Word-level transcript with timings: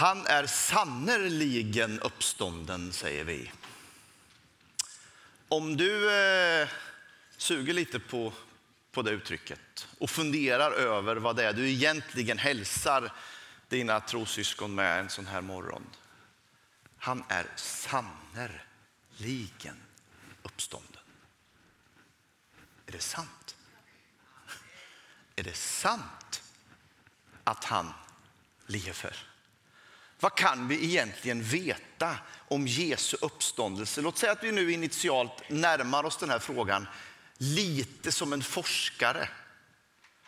Han 0.00 0.26
är 0.26 0.46
sannerligen 0.46 2.00
uppstånden, 2.00 2.92
säger 2.92 3.24
vi. 3.24 3.52
Om 5.48 5.76
du 5.76 6.12
eh, 6.14 6.68
suger 7.36 7.74
lite 7.74 8.00
på, 8.00 8.32
på 8.92 9.02
det 9.02 9.10
uttrycket 9.10 9.88
och 9.98 10.10
funderar 10.10 10.72
över 10.72 11.16
vad 11.16 11.36
det 11.36 11.44
är 11.44 11.52
du 11.52 11.70
egentligen 11.70 12.38
hälsar 12.38 13.12
dina 13.68 14.00
trossyskon 14.00 14.74
med 14.74 15.00
en 15.00 15.08
sån 15.08 15.26
här 15.26 15.40
morgon. 15.40 15.86
Han 16.98 17.24
är 17.28 17.46
sannerligen 17.56 18.62
uppstånden. 20.42 21.02
Är 22.86 22.92
det 22.92 23.00
sant? 23.00 23.56
Är 25.36 25.42
det 25.42 25.56
sant 25.56 26.42
att 27.44 27.64
han 27.64 27.92
lever? 28.66 29.29
Vad 30.20 30.34
kan 30.34 30.68
vi 30.68 30.84
egentligen 30.84 31.42
veta 31.42 32.18
om 32.48 32.66
Jesu 32.66 33.16
uppståndelse? 33.20 34.00
Låt 34.00 34.18
säga 34.18 34.32
att 34.32 34.44
vi 34.44 34.52
nu 34.52 34.72
initialt 34.72 35.42
närmar 35.48 36.04
oss 36.04 36.16
den 36.16 36.30
här 36.30 36.38
frågan 36.38 36.88
lite 37.38 38.12
som 38.12 38.32
en 38.32 38.42
forskare 38.42 39.28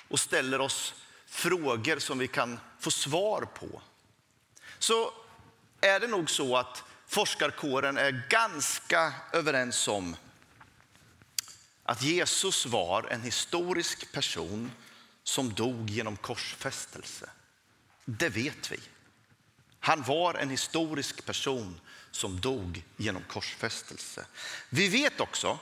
och 0.09 0.21
ställer 0.21 0.61
oss 0.61 0.95
frågor 1.27 1.99
som 1.99 2.19
vi 2.19 2.29
kan 2.29 2.61
få 2.81 2.91
svar 2.91 3.43
på. 3.43 3.83
Så 4.79 5.13
är 5.81 6.01
det 6.01 6.07
nog 6.07 6.31
så 6.31 6.57
att 6.57 6.85
forskarkåren 7.07 7.99
är 7.99 8.25
ganska 8.29 9.13
överens 9.33 9.89
om 9.89 10.17
att 11.83 12.03
Jesus 12.03 12.67
var 12.67 13.07
en 13.11 13.23
historisk 13.23 14.13
person 14.13 14.71
som 15.25 15.55
dog 15.55 15.91
genom 15.91 16.17
korsfästelse. 16.17 17.31
Det 18.05 18.29
vet 18.29 18.73
vi. 18.73 18.81
Han 19.85 20.03
var 20.03 20.35
en 20.35 20.51
historisk 20.51 21.27
person 21.27 21.81
som 22.11 22.41
dog 22.41 22.85
genom 22.97 23.23
korsfästelse. 23.23 24.27
Vi 24.69 24.89
vet 24.89 25.21
också 25.21 25.59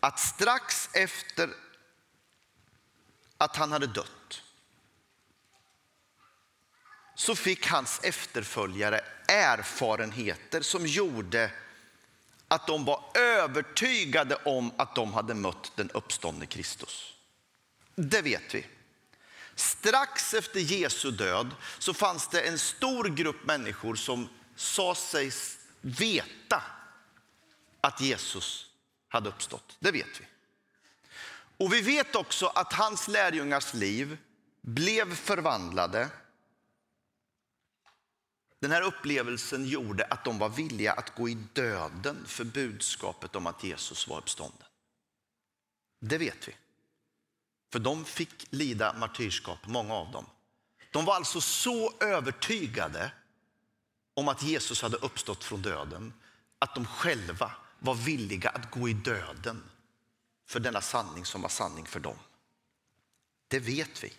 att 0.00 0.18
strax 0.20 0.88
efter 0.92 1.50
att 3.38 3.56
han 3.56 3.72
hade 3.72 3.86
dött 3.86 4.42
så 7.14 7.34
fick 7.34 7.66
hans 7.66 8.00
efterföljare 8.02 9.00
erfarenheter 9.28 10.60
som 10.60 10.86
gjorde 10.86 11.50
att 12.48 12.66
de 12.66 12.84
var 12.84 13.04
övertygade 13.14 14.34
om 14.34 14.72
att 14.76 14.94
de 14.94 15.12
hade 15.12 15.34
mött 15.34 15.72
den 15.74 15.90
uppståndne 15.90 16.46
Kristus. 16.46 17.14
Det 17.94 18.22
vet 18.22 18.54
vi. 18.54 18.66
Strax 19.58 20.34
efter 20.34 20.60
Jesu 20.60 21.10
död 21.10 21.54
så 21.78 21.94
fanns 21.94 22.28
det 22.28 22.40
en 22.40 22.58
stor 22.58 23.04
grupp 23.04 23.44
människor 23.44 23.94
som 23.94 24.28
sa 24.56 24.94
sig 24.94 25.32
veta 25.80 26.62
att 27.80 28.00
Jesus 28.00 28.70
hade 29.08 29.28
uppstått. 29.28 29.76
Det 29.80 29.90
vet 29.90 30.20
vi. 30.20 30.24
Och 31.56 31.72
vi 31.72 31.80
vet 31.80 32.16
också 32.16 32.46
att 32.46 32.72
hans 32.72 33.08
lärjungars 33.08 33.74
liv 33.74 34.18
blev 34.60 35.14
förvandlade. 35.14 36.08
Den 38.60 38.70
här 38.70 38.82
upplevelsen 38.82 39.66
gjorde 39.66 40.04
att 40.04 40.24
de 40.24 40.38
var 40.38 40.48
villiga 40.48 40.92
att 40.92 41.14
gå 41.14 41.28
i 41.28 41.34
döden 41.34 42.24
för 42.26 42.44
budskapet 42.44 43.36
om 43.36 43.46
att 43.46 43.64
Jesus 43.64 44.08
var 44.08 44.18
uppstånden. 44.18 44.68
Det 46.00 46.18
vet 46.18 46.48
vi. 46.48 46.54
För 47.70 47.78
de 47.78 48.04
fick 48.04 48.46
lida 48.50 48.92
martyrskap, 48.92 49.58
många 49.66 49.94
av 49.94 50.12
dem. 50.12 50.26
De 50.90 51.04
var 51.04 51.14
alltså 51.14 51.40
så 51.40 51.92
övertygade 52.00 53.12
om 54.14 54.28
att 54.28 54.42
Jesus 54.42 54.82
hade 54.82 54.96
uppstått 54.96 55.44
från 55.44 55.62
döden 55.62 56.12
att 56.58 56.74
de 56.74 56.86
själva 56.86 57.52
var 57.78 57.94
villiga 57.94 58.50
att 58.50 58.70
gå 58.70 58.88
i 58.88 58.92
döden 58.92 59.64
för 60.46 60.60
denna 60.60 60.80
sanning 60.80 61.24
som 61.24 61.42
var 61.42 61.48
sanning 61.48 61.86
för 61.86 62.00
dem. 62.00 62.18
Det 63.48 63.58
vet 63.58 64.04
vi. 64.04 64.12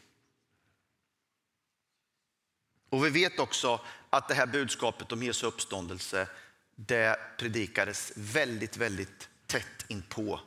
Och 2.90 3.06
vi 3.06 3.10
vet 3.10 3.40
också 3.40 3.82
att 4.10 4.28
det 4.28 4.34
här 4.34 4.48
budskapet 4.48 5.12
om 5.12 5.24
Jesu 5.24 5.48
uppståndelse 5.48 6.28
det 6.76 7.20
predikades 7.38 8.14
väldigt, 8.16 8.78
väldigt 8.78 9.30
tätt 9.48 9.86
inpå 9.88 10.40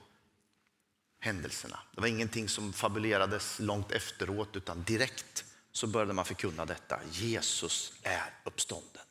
händelserna. 1.23 1.79
Det 1.95 2.01
var 2.01 2.09
ingenting 2.09 2.49
som 2.49 2.73
fabulerades 2.73 3.59
långt 3.59 3.93
efteråt 3.93 4.57
utan 4.57 4.83
direkt 4.85 5.45
så 5.73 5.87
började 5.87 6.13
man 6.13 6.25
förkunna 6.25 6.65
detta. 6.65 7.01
Jesus 7.11 7.93
är 8.03 8.35
uppstånden. 8.45 9.03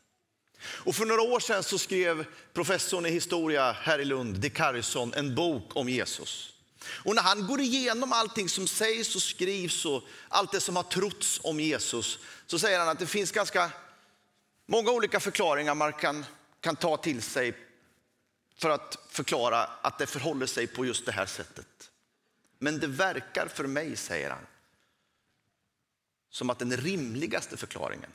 Och 0.62 0.96
för 0.96 1.06
några 1.06 1.22
år 1.22 1.40
sedan 1.40 1.64
så 1.64 1.78
skrev 1.78 2.26
professorn 2.54 3.06
i 3.06 3.10
historia 3.10 3.72
här 3.72 4.00
i 4.00 4.06
Lund, 4.06 4.40
Dick 4.40 4.60
Harrison, 4.60 5.14
en 5.14 5.36
bok 5.36 5.76
om 5.76 5.90
Jesus. 5.90 6.54
Och 6.86 7.16
när 7.16 7.22
han 7.22 7.48
går 7.48 7.62
igenom 7.62 8.14
allting 8.14 8.50
som 8.50 8.68
sägs 8.68 9.16
och 9.16 9.22
skrivs 9.22 9.86
och 9.86 10.04
allt 10.30 10.52
det 10.52 10.62
som 10.62 10.76
har 10.76 10.84
trotts 10.84 11.40
om 11.44 11.60
Jesus 11.60 12.20
så 12.48 12.60
säger 12.60 12.80
han 12.80 12.90
att 12.90 13.00
det 13.00 13.08
finns 13.08 13.32
ganska 13.32 13.72
många 14.66 14.92
olika 14.92 15.20
förklaringar 15.20 15.76
man 15.76 15.94
kan, 15.94 16.26
kan 16.60 16.76
ta 16.76 16.98
till 16.98 17.22
sig 17.22 17.58
för 18.58 18.70
att 18.70 18.98
förklara 19.10 19.64
att 19.64 20.00
det 20.00 20.08
förhåller 20.08 20.46
sig 20.46 20.68
på 20.68 20.86
just 20.86 21.06
det 21.06 21.12
här 21.12 21.26
sättet. 21.26 21.91
Men 22.64 22.80
det 22.80 22.88
verkar 22.88 23.48
för 23.48 23.68
mig, 23.68 23.96
säger 23.96 24.30
han, 24.30 24.48
som 26.30 26.50
att 26.50 26.60
den 26.60 26.78
rimligaste 26.78 27.58
förklaringen 27.58 28.12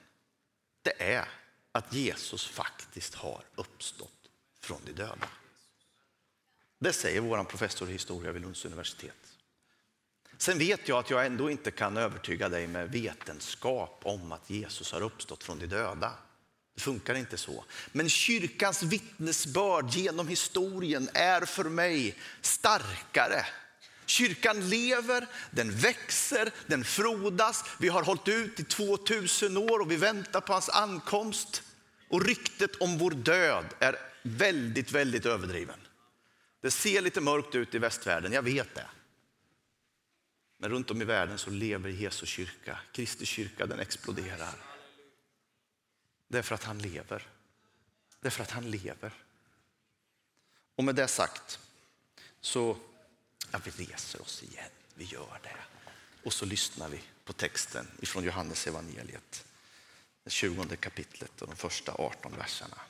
det 0.82 1.02
är 1.14 1.28
att 1.72 1.92
Jesus 1.92 2.46
faktiskt 2.46 3.14
har 3.14 3.44
uppstått 3.54 4.30
från 4.60 4.80
de 4.84 4.92
döda. 4.92 5.28
Det 6.78 6.92
säger 6.92 7.20
vår 7.20 7.44
professor 7.44 7.88
i 7.88 7.92
historia 7.92 8.32
vid 8.32 8.42
Lunds 8.42 8.64
universitet. 8.64 9.36
Sen 10.38 10.58
vet 10.58 10.88
jag 10.88 10.98
att 10.98 11.10
jag 11.10 11.26
ändå 11.26 11.50
inte 11.50 11.70
kan 11.70 11.96
övertyga 11.96 12.48
dig 12.48 12.66
med 12.66 12.92
vetenskap 12.92 14.00
om 14.02 14.32
att 14.32 14.50
Jesus 14.50 14.92
har 14.92 15.00
uppstått 15.00 15.44
från 15.44 15.58
de 15.58 15.66
döda. 15.66 16.12
Det 16.74 16.80
funkar 16.80 17.14
inte 17.14 17.36
så. 17.36 17.64
Men 17.92 18.08
kyrkans 18.08 18.82
vittnesbörd 18.82 19.90
genom 19.90 20.28
historien 20.28 21.08
är 21.14 21.44
för 21.44 21.64
mig 21.64 22.18
starkare 22.40 23.46
Kyrkan 24.06 24.68
lever, 24.68 25.26
den 25.50 25.70
växer, 25.70 26.52
den 26.66 26.84
frodas. 26.84 27.64
Vi 27.78 27.88
har 27.88 28.02
hållit 28.02 28.28
ut 28.28 28.60
i 28.60 28.64
2000 28.64 29.56
år 29.56 29.80
och 29.80 29.90
vi 29.90 29.96
väntar 29.96 30.40
på 30.40 30.52
hans 30.52 30.68
ankomst. 30.68 31.62
Och 32.08 32.24
ryktet 32.24 32.76
om 32.76 32.98
vår 32.98 33.10
död 33.10 33.66
är 33.78 33.96
väldigt, 34.22 34.92
väldigt 34.92 35.26
överdriven. 35.26 35.80
Det 36.60 36.70
ser 36.70 37.00
lite 37.00 37.20
mörkt 37.20 37.54
ut 37.54 37.74
i 37.74 37.78
västvärlden, 37.78 38.32
jag 38.32 38.42
vet 38.42 38.74
det. 38.74 38.86
Men 40.58 40.70
runt 40.70 40.90
om 40.90 41.02
i 41.02 41.04
världen 41.04 41.38
så 41.38 41.50
lever 41.50 41.90
Jesu 41.90 42.26
kyrka. 42.26 42.78
Kristi 42.92 43.26
kyrka 43.26 43.66
den 43.66 43.80
exploderar. 43.80 44.54
Det 46.28 46.38
är 46.38 46.42
för 46.42 46.54
att 46.54 46.64
han 46.64 46.78
lever. 46.78 47.26
Det 48.20 48.28
är 48.28 48.30
för 48.30 48.42
att 48.42 48.50
han 48.50 48.70
lever. 48.70 49.12
Och 50.76 50.84
med 50.84 50.94
det 50.94 51.08
sagt 51.08 51.60
så 52.40 52.76
Ja, 53.56 53.60
vi 53.64 53.84
reser 53.84 54.22
oss 54.22 54.42
igen, 54.42 54.70
vi 54.94 55.04
gör 55.04 55.40
det. 55.42 55.56
Och 56.24 56.32
så 56.32 56.44
lyssnar 56.44 56.88
vi 56.88 57.00
på 57.24 57.32
texten 57.32 57.86
ifrån 58.00 58.24
Johannes 58.24 58.66
evangeliet, 58.66 59.44
det 60.24 60.30
20 60.30 60.76
kapitlet 60.76 61.42
och 61.42 61.48
de 61.48 61.56
första 61.56 61.92
18 61.92 62.32
verserna. 62.38 62.80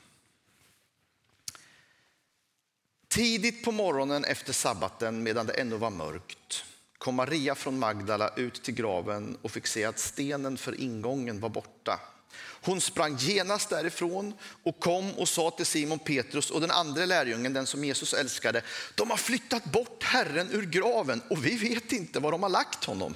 Tidigt 3.07 3.63
på 3.63 3.71
morgonen 3.71 4.23
efter 4.23 4.53
sabbaten 4.53 5.23
medan 5.23 5.45
det 5.45 5.53
ännu 5.53 5.75
var 5.75 5.89
mörkt 5.89 6.65
kom 6.97 7.15
Maria 7.15 7.55
från 7.55 7.79
Magdala 7.79 8.33
ut 8.35 8.63
till 8.63 8.73
graven 8.73 9.37
och 9.41 9.51
fick 9.51 9.67
se 9.67 9.85
att 9.85 9.99
stenen 9.99 10.57
för 10.57 10.81
ingången 10.81 11.39
var 11.39 11.49
borta. 11.49 11.99
Hon 12.39 12.81
sprang 12.81 13.17
genast 13.17 13.69
därifrån 13.69 14.33
och 14.63 14.79
kom 14.79 15.11
och 15.11 15.29
sa 15.29 15.51
till 15.51 15.65
Simon 15.65 15.99
Petrus 15.99 16.51
och 16.51 16.61
den 16.61 16.71
andra 16.71 17.05
lärjungen, 17.05 17.53
den 17.53 17.67
som 17.67 17.83
Jesus 17.83 18.13
älskade, 18.13 18.61
de 18.95 19.09
har 19.09 19.17
flyttat 19.17 19.63
bort 19.63 20.03
Herren 20.03 20.49
ur 20.51 20.65
graven 20.65 21.21
och 21.29 21.45
vi 21.45 21.57
vet 21.57 21.91
inte 21.91 22.19
var 22.19 22.31
de 22.31 22.43
har 22.43 22.49
lagt 22.49 22.83
honom. 22.85 23.15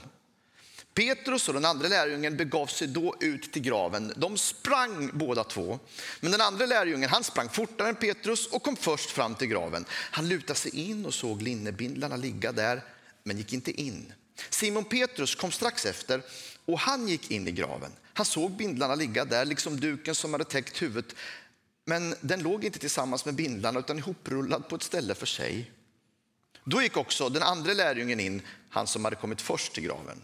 Petrus 0.93 1.47
och 1.47 1.53
den 1.53 1.65
andra 1.65 1.87
lärjungen 1.87 2.37
begav 2.37 2.67
sig 2.67 2.87
då 2.87 3.15
ut 3.19 3.53
till 3.53 3.61
graven. 3.61 4.13
De 4.15 4.37
sprang 4.37 5.09
båda 5.13 5.43
två. 5.43 5.79
Men 6.19 6.31
den 6.31 6.41
andra 6.41 6.65
lärjungen 6.65 7.09
han 7.09 7.23
sprang 7.23 7.49
fortare 7.49 7.89
än 7.89 7.95
Petrus 7.95 8.47
och 8.47 8.63
kom 8.63 8.75
först 8.75 9.11
fram 9.11 9.35
till 9.35 9.47
graven. 9.47 9.85
Han 9.89 10.27
lutade 10.27 10.59
sig 10.59 10.75
in 10.75 11.05
och 11.05 11.13
såg 11.13 11.41
linnebindlarna 11.41 12.15
ligga 12.15 12.51
där, 12.51 12.83
men 13.23 13.37
gick 13.37 13.53
inte 13.53 13.81
in. 13.81 14.13
Simon 14.49 14.85
Petrus 14.85 15.35
kom 15.35 15.51
strax 15.51 15.85
efter 15.85 16.21
och 16.65 16.79
han 16.79 17.07
gick 17.07 17.31
in 17.31 17.47
i 17.47 17.51
graven. 17.51 17.91
Han 18.13 18.25
såg 18.25 18.51
bindlarna 18.51 18.95
ligga 18.95 19.25
där, 19.25 19.45
liksom 19.45 19.79
duken 19.79 20.15
som 20.15 20.33
hade 20.33 20.45
täckt 20.45 20.81
huvudet. 20.81 21.15
Men 21.85 22.15
den 22.21 22.43
låg 22.43 22.65
inte 22.65 22.79
tillsammans 22.79 23.25
med 23.25 23.35
bindlarna 23.35 23.79
utan 23.79 23.97
ihoprullad 23.97 24.69
på 24.69 24.75
ett 24.75 24.83
ställe 24.83 25.15
för 25.15 25.25
sig. 25.25 25.71
Då 26.63 26.81
gick 26.81 26.97
också 26.97 27.29
den 27.29 27.43
andra 27.43 27.73
lärjungen 27.73 28.19
in, 28.19 28.41
han 28.69 28.87
som 28.87 29.05
hade 29.05 29.15
kommit 29.15 29.41
först 29.41 29.73
till 29.73 29.83
graven. 29.83 30.23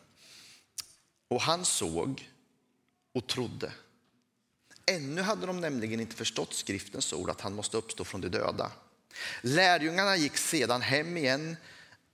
Och 1.28 1.42
han 1.42 1.66
såg 1.66 2.30
och 3.14 3.28
trodde. 3.28 3.72
Ännu 4.86 5.22
hade 5.22 5.46
de 5.46 5.62
nämligen 5.62 6.00
inte 6.00 6.16
förstått 6.16 6.54
skriftens 6.54 7.14
ord 7.14 7.30
att 7.30 7.42
han 7.42 7.54
måste 7.54 7.78
uppstå 7.78 8.04
från 8.04 8.22
de 8.22 8.30
döda. 8.30 8.72
Lärjungarna 9.42 10.16
gick 10.16 10.38
sedan 10.38 10.82
hem 10.82 11.18
igen, 11.18 11.56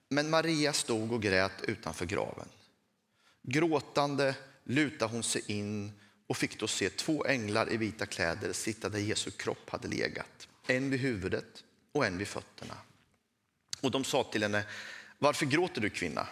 men 0.10 0.30
Maria 0.30 0.74
stod 0.74 1.12
och 1.12 1.22
grät 1.22 1.62
utanför 1.62 2.06
graven. 2.06 2.48
Gråtande 3.42 4.36
lutade 4.64 5.12
hon 5.12 5.24
sig 5.24 5.44
in 5.48 5.92
och 6.28 6.38
fick 6.38 6.60
då 6.60 6.68
se 6.68 6.90
två 6.90 7.26
änglar 7.26 7.72
i 7.72 7.78
vita 7.78 8.06
kläder 8.06 8.54
sitta 8.54 8.90
där 8.90 9.00
Jesu 9.00 9.32
kropp 9.32 9.70
hade 9.70 9.88
legat, 9.88 10.48
en 10.68 10.90
vid 10.90 11.00
huvudet 11.00 11.64
och 11.92 12.06
en 12.06 12.18
vid 12.18 12.28
fötterna. 12.28 12.78
Och 13.82 13.92
de 13.92 14.04
sa 14.04 14.24
till 14.24 14.44
henne, 14.44 14.66
varför 15.20 15.46
gråter 15.46 15.82
du 15.82 15.90
kvinna? 15.90 16.28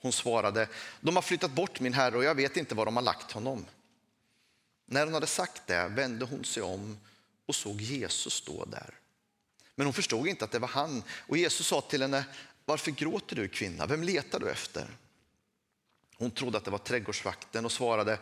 Hon 0.00 0.12
svarade, 0.12 0.68
de 1.00 1.16
har 1.16 1.22
flyttat 1.22 1.50
bort 1.50 1.80
min 1.80 1.94
herre 1.94 2.16
och 2.16 2.24
jag 2.24 2.34
vet 2.34 2.56
inte 2.56 2.74
var 2.74 2.84
de 2.84 2.96
har 2.96 3.02
lagt 3.02 3.32
honom. 3.32 3.66
När 4.86 5.04
hon 5.04 5.14
hade 5.14 5.26
sagt 5.26 5.66
det 5.66 5.88
vände 5.88 6.24
hon 6.24 6.44
sig 6.44 6.62
om 6.62 6.98
och 7.46 7.54
såg 7.54 7.80
Jesus 7.80 8.32
stå 8.32 8.64
där. 8.64 8.94
Men 9.74 9.86
hon 9.86 9.94
förstod 9.94 10.28
inte 10.28 10.44
att 10.44 10.50
det 10.50 10.58
var 10.58 10.68
han. 10.68 11.02
Och 11.10 11.36
Jesus 11.36 11.66
sa 11.66 11.80
till 11.80 12.02
henne, 12.02 12.24
varför 12.64 12.90
gråter 12.90 13.36
du 13.36 13.48
kvinna? 13.48 13.86
Vem 13.86 14.02
letar 14.02 14.40
du 14.40 14.50
efter? 14.50 14.86
Hon 16.18 16.30
trodde 16.30 16.58
att 16.58 16.64
det 16.64 16.70
var 16.70 16.78
trädgårdsvakten 16.78 17.64
och 17.64 17.72
svarade, 17.72 18.18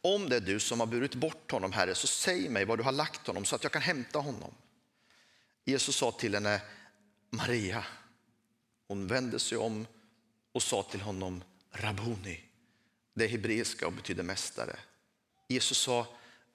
om 0.00 0.28
det 0.28 0.36
är 0.36 0.40
du 0.40 0.60
som 0.60 0.80
har 0.80 0.86
burit 0.86 1.14
bort 1.14 1.50
honom, 1.50 1.72
Herre, 1.72 1.94
så 1.94 2.06
säg 2.06 2.48
mig 2.48 2.64
var 2.64 2.76
du 2.76 2.82
har 2.82 2.92
lagt 2.92 3.26
honom 3.26 3.44
så 3.44 3.56
att 3.56 3.62
jag 3.62 3.72
kan 3.72 3.82
hämta 3.82 4.18
honom. 4.18 4.54
Jesus 5.64 5.96
sa 5.96 6.12
till 6.12 6.34
henne, 6.34 6.62
Maria. 7.30 7.84
Hon 8.86 9.06
vände 9.06 9.38
sig 9.38 9.58
om 9.58 9.86
och 10.52 10.62
sa 10.62 10.82
till 10.82 11.00
honom, 11.00 11.44
Rabuni. 11.70 12.40
Det 13.14 13.24
är 13.24 13.28
hebreiska 13.28 13.86
och 13.86 13.92
betyder 13.92 14.22
mästare. 14.22 14.76
Jesus 15.48 15.78
sa, 15.78 16.06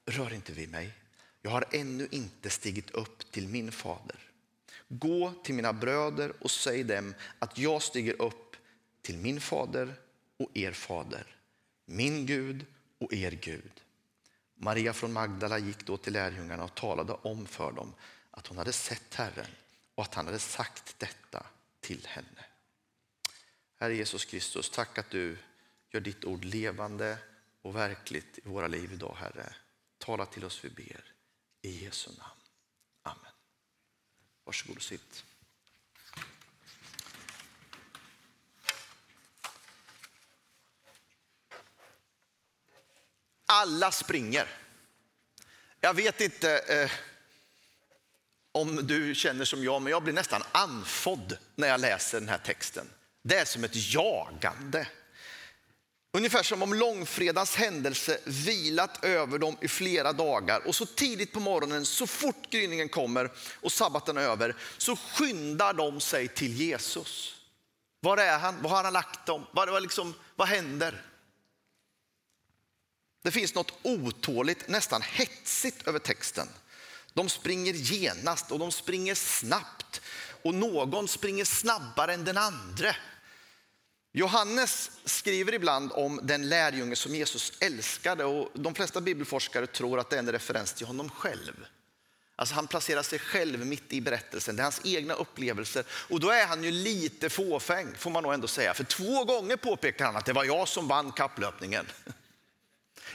rör 0.06 0.34
inte 0.34 0.52
vid 0.52 0.72
mig. 0.72 0.94
Jag 1.42 1.52
har 1.52 1.66
ännu 1.72 2.08
inte 2.12 2.50
stigit 2.50 2.92
upp 2.92 3.32
till 3.32 3.48
min 3.48 3.72
fader. 3.72 4.20
Gå 4.88 5.34
till 5.44 5.56
mina 5.56 5.74
bröder 5.74 6.34
och 6.40 6.52
säg 6.52 6.84
dem 6.84 7.16
att 7.40 7.58
jag 7.58 7.82
stiger 7.82 8.22
upp 8.22 8.56
till 9.02 9.18
min 9.18 9.42
fader 9.42 9.96
och 10.44 10.58
er 10.58 10.72
fader, 10.72 11.36
min 11.86 12.26
Gud 12.26 12.66
och 12.98 13.14
er 13.14 13.32
Gud. 13.32 13.82
Maria 14.56 14.94
från 14.94 15.14
Magdala 15.14 15.58
gick 15.58 15.86
då 15.86 15.98
till 15.98 16.14
lärjungarna 16.14 16.64
och 16.64 16.76
talade 16.76 17.14
om 17.14 17.46
för 17.46 17.72
dem 17.72 17.94
att 18.32 18.48
hon 18.48 18.58
hade 18.58 18.74
sett 18.74 19.14
Herren 19.14 19.52
och 19.96 20.04
att 20.04 20.14
han 20.14 20.26
hade 20.26 20.40
sagt 20.40 21.00
detta 21.00 21.46
till 21.80 22.06
henne. 22.08 22.46
Herre 23.76 23.96
Jesus 23.96 24.26
Kristus, 24.26 24.70
tack 24.70 24.98
att 24.98 25.10
du 25.10 25.38
gör 25.90 26.02
ditt 26.02 26.26
ord 26.26 26.44
levande 26.46 27.18
och 27.62 27.76
verkligt 27.76 28.38
i 28.38 28.42
våra 28.50 28.68
liv 28.68 28.94
idag, 28.94 29.16
Herre. 29.20 29.56
Tala 29.98 30.26
till 30.26 30.46
oss, 30.46 30.66
vi 30.66 30.70
ber. 30.70 31.14
I 31.62 31.84
Jesu 31.84 32.10
namn. 32.10 32.42
Amen. 33.02 33.32
Varsågod 34.44 34.76
och 34.76 34.84
sitt. 34.84 35.26
Alla 43.56 43.92
springer. 43.92 44.48
Jag 45.82 45.94
vet 45.94 46.22
inte 46.22 46.58
eh, 46.58 46.92
om 48.52 48.88
du 48.88 49.16
känner 49.16 49.46
som 49.46 49.64
jag, 49.64 49.82
men 49.82 49.92
jag 49.92 50.04
blir 50.04 50.14
nästan 50.14 50.44
anfodd 50.52 51.38
när 51.56 51.68
jag 51.68 51.80
läser 51.80 52.20
den 52.20 52.30
här 52.30 52.38
texten. 52.38 52.90
Det 53.24 53.36
är 53.36 53.46
som 53.46 53.64
ett 53.64 53.94
jagande. 53.94 54.88
Ungefär 56.14 56.44
som 56.44 56.64
om 56.64 56.74
långfredagens 56.74 57.56
händelse 57.56 58.20
vilat 58.26 59.06
över 59.06 59.38
dem 59.38 59.58
i 59.62 59.68
flera 59.68 60.14
dagar 60.14 60.68
och 60.68 60.76
så 60.76 60.86
tidigt 60.86 61.34
på 61.34 61.40
morgonen, 61.40 61.86
så 61.86 62.08
fort 62.08 62.50
gryningen 62.50 62.90
kommer 62.90 63.32
och 63.62 63.72
sabbaten 63.72 64.18
är 64.18 64.22
över, 64.22 64.56
så 64.78 64.96
skyndar 64.96 65.74
de 65.74 66.00
sig 66.00 66.28
till 66.28 66.54
Jesus. 66.54 67.36
Var 68.00 68.18
är 68.18 68.40
han? 68.40 68.62
Var 68.62 68.70
har 68.70 68.84
han 68.84 68.94
lagt 68.94 69.26
dem? 69.26 69.46
Vad, 69.52 69.84
liksom, 69.84 70.14
vad 70.36 70.48
händer? 70.48 71.13
Det 73.24 73.32
finns 73.32 73.56
något 73.56 73.74
otåligt, 73.82 74.68
nästan 74.68 75.02
hetsigt 75.02 75.88
över 75.88 76.00
texten. 76.00 76.48
De 77.14 77.30
springer 77.30 77.74
genast 77.74 78.52
och 78.52 78.60
de 78.60 78.72
springer 78.72 79.16
snabbt 79.16 80.02
och 80.42 80.54
någon 80.54 81.08
springer 81.08 81.46
snabbare 81.46 82.14
än 82.14 82.26
den 82.26 82.38
andra. 82.38 82.96
Johannes 84.12 84.92
skriver 85.06 85.54
ibland 85.54 85.92
om 85.94 86.20
den 86.24 86.50
lärjunge 86.50 86.96
som 86.96 87.16
Jesus 87.16 87.54
älskade 87.60 88.26
och 88.26 88.50
de 88.54 88.76
flesta 88.76 89.02
bibelforskare 89.02 89.68
tror 89.68 90.00
att 90.00 90.10
det 90.10 90.16
är 90.16 90.20
en 90.20 90.32
referens 90.32 90.74
till 90.74 90.88
honom 90.88 91.10
själv. 91.10 91.66
Alltså 92.36 92.56
han 92.56 92.68
placerar 92.68 93.04
sig 93.04 93.20
själv 93.20 93.66
mitt 93.66 93.94
i 93.94 94.02
berättelsen, 94.02 94.56
det 94.56 94.62
är 94.62 94.64
hans 94.64 94.82
egna 94.84 95.14
upplevelser 95.14 95.84
och 95.90 96.20
då 96.20 96.30
är 96.30 96.48
han 96.48 96.64
ju 96.64 96.72
lite 96.72 97.30
fåfäng 97.30 97.96
får 97.98 98.12
man 98.12 98.24
nog 98.24 98.34
ändå 98.34 98.48
säga. 98.48 98.74
För 98.74 98.84
två 98.84 99.24
gånger 99.24 99.58
påpekar 99.58 100.06
han 100.06 100.16
att 100.16 100.26
det 100.26 100.34
var 100.34 100.44
jag 100.44 100.68
som 100.68 100.88
vann 100.88 101.12
kapplöpningen. 101.12 101.86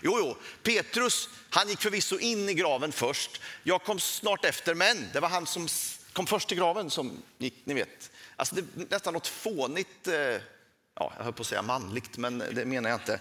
Jo, 0.02 0.18
jo, 0.18 0.36
Petrus, 0.62 1.28
han 1.50 1.68
gick 1.68 1.80
förvisso 1.80 2.18
in 2.18 2.48
i 2.48 2.54
graven 2.54 2.92
först. 2.92 3.40
Jag 3.62 3.82
kom 3.82 4.00
snart 4.00 4.44
efter, 4.44 4.74
men 4.74 5.08
det 5.12 5.20
var 5.20 5.28
han 5.28 5.46
som 5.46 5.68
kom 6.12 6.26
först 6.26 6.48
till 6.48 6.56
graven 6.56 6.90
som 6.90 7.22
gick, 7.38 7.54
ni 7.64 7.74
vet. 7.74 8.10
Alltså 8.36 8.54
det 8.54 8.60
är 8.60 8.86
nästan 8.90 9.14
något 9.14 9.26
fånigt, 9.26 10.06
eh, 10.06 10.14
ja, 10.14 11.12
jag 11.16 11.24
höll 11.24 11.32
på 11.32 11.40
att 11.40 11.46
säga 11.46 11.62
manligt, 11.62 12.16
men 12.16 12.38
det 12.38 12.64
menar 12.64 12.90
jag 12.90 13.00
inte. 13.00 13.20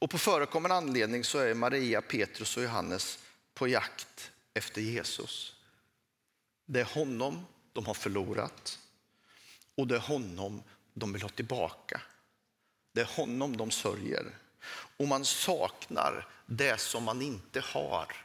Och 0.00 0.10
på 0.10 0.18
förekommande 0.18 0.74
anledning 0.74 1.24
så 1.24 1.38
är 1.38 1.54
Maria, 1.54 2.02
Petrus 2.02 2.56
och 2.56 2.62
Johannes 2.62 3.18
på 3.54 3.68
jakt 3.68 4.30
efter 4.54 4.80
Jesus. 4.80 5.54
Det 6.66 6.80
är 6.80 6.84
honom 6.84 7.46
de 7.72 7.86
har 7.86 7.94
förlorat 7.94 8.78
och 9.74 9.86
det 9.86 9.94
är 9.94 10.00
honom 10.00 10.62
de 10.94 11.12
vill 11.12 11.22
ha 11.22 11.28
tillbaka. 11.28 12.00
Det 12.92 13.00
är 13.00 13.16
honom 13.16 13.56
de 13.56 13.70
sörjer. 13.70 14.38
Och 14.96 15.08
man 15.08 15.24
saknar 15.24 16.28
det 16.46 16.80
som 16.80 17.04
man 17.04 17.22
inte 17.22 17.60
har. 17.60 18.16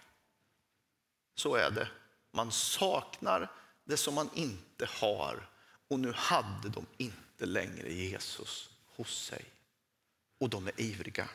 Så 1.35 1.55
är 1.55 1.71
det. 1.71 1.87
Man 2.31 2.51
saknar 2.51 3.51
det 3.83 3.97
som 3.97 4.15
man 4.15 4.29
inte 4.33 4.85
har. 4.85 5.49
Och 5.87 5.99
nu 5.99 6.13
hade 6.15 6.69
de 6.69 6.85
inte 6.97 7.45
längre 7.45 7.93
Jesus 7.93 8.69
hos 8.95 9.25
sig. 9.25 9.45
Och 10.37 10.49
de 10.49 10.67
är 10.67 10.81
ivriga. 10.81 11.29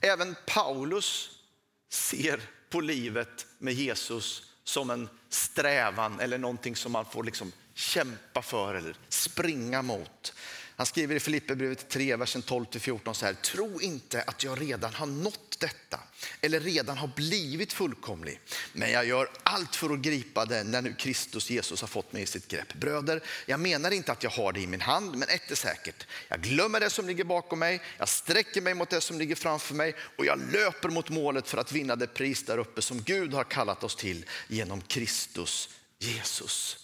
Även 0.00 0.36
Paulus 0.46 1.40
ser 1.88 2.40
på 2.70 2.80
livet 2.80 3.46
med 3.58 3.74
Jesus 3.74 4.52
som 4.64 4.90
en 4.90 5.08
strävan 5.28 6.20
eller 6.20 6.38
någonting 6.38 6.76
som 6.76 6.92
man 6.92 7.04
får 7.04 7.24
liksom 7.24 7.52
kämpa 7.74 8.42
för 8.42 8.74
eller 8.74 8.96
springa 9.08 9.82
mot. 9.82 10.32
Han 10.76 10.86
skriver 10.86 11.14
i 11.14 11.20
Filipperbrevet 11.20 11.88
3, 11.88 12.16
versen 12.16 12.42
12-14 12.42 13.12
så 13.12 13.26
här. 13.26 13.34
Tro 13.34 13.80
inte 13.80 14.22
att 14.22 14.44
jag 14.44 14.60
redan 14.60 14.94
har 14.94 15.06
nått 15.06 15.56
detta 15.58 16.00
eller 16.40 16.60
redan 16.60 16.98
har 16.98 17.08
blivit 17.16 17.72
fullkomlig. 17.72 18.40
Men 18.72 18.90
jag 18.90 19.06
gör 19.06 19.30
allt 19.42 19.76
för 19.76 19.90
att 19.90 19.98
gripa 19.98 20.44
det 20.44 20.64
när 20.64 20.82
nu 20.82 20.94
Kristus 20.94 21.50
Jesus 21.50 21.80
har 21.80 21.88
fått 21.88 22.12
mig 22.12 22.22
i 22.22 22.26
sitt 22.26 22.48
grepp. 22.48 22.74
Bröder, 22.74 23.22
jag 23.46 23.60
menar 23.60 23.90
inte 23.90 24.12
att 24.12 24.22
jag 24.22 24.30
har 24.30 24.52
det 24.52 24.60
i 24.60 24.66
min 24.66 24.80
hand, 24.80 25.16
men 25.16 25.28
ett 25.28 25.50
är 25.50 25.54
säkert. 25.54 26.06
Jag 26.28 26.40
glömmer 26.40 26.80
det 26.80 26.90
som 26.90 27.06
ligger 27.06 27.24
bakom 27.24 27.58
mig, 27.58 27.82
jag 27.98 28.08
sträcker 28.08 28.60
mig 28.60 28.74
mot 28.74 28.90
det 28.90 29.00
som 29.00 29.18
ligger 29.18 29.34
framför 29.34 29.74
mig 29.74 29.94
och 30.18 30.26
jag 30.26 30.52
löper 30.52 30.88
mot 30.88 31.10
målet 31.10 31.48
för 31.48 31.58
att 31.58 31.72
vinna 31.72 31.96
det 31.96 32.06
pris 32.06 32.44
där 32.44 32.58
uppe 32.58 32.82
som 32.82 33.02
Gud 33.02 33.34
har 33.34 33.44
kallat 33.44 33.84
oss 33.84 33.96
till 33.96 34.24
genom 34.48 34.80
Kristus 34.80 35.68
Jesus. 35.98 36.81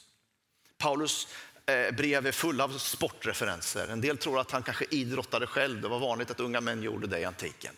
Paulus 0.78 1.28
eh, 1.66 1.94
brev 1.94 2.26
är 2.26 2.32
fulla 2.32 2.64
av 2.64 2.78
sportreferenser. 2.78 3.88
En 3.88 4.00
del 4.00 4.18
tror 4.18 4.40
att 4.40 4.50
han 4.50 4.62
kanske 4.62 4.84
idrottade 4.90 5.46
själv. 5.46 5.80
Det 5.80 5.88
var 5.88 5.98
vanligt 5.98 6.30
att 6.30 6.40
unga 6.40 6.60
män 6.60 6.82
gjorde 6.82 7.06
det 7.06 7.18
i 7.18 7.24
antiken. 7.24 7.74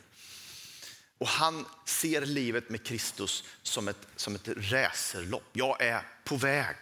Och 1.18 1.28
han 1.28 1.66
ser 1.84 2.26
livet 2.26 2.70
med 2.70 2.86
Kristus 2.86 3.44
som 3.62 3.88
ett, 3.88 4.08
som 4.16 4.34
ett 4.34 4.48
racerlopp. 4.48 5.48
Jag 5.52 5.82
är 5.82 6.02
på 6.24 6.36
väg. 6.36 6.76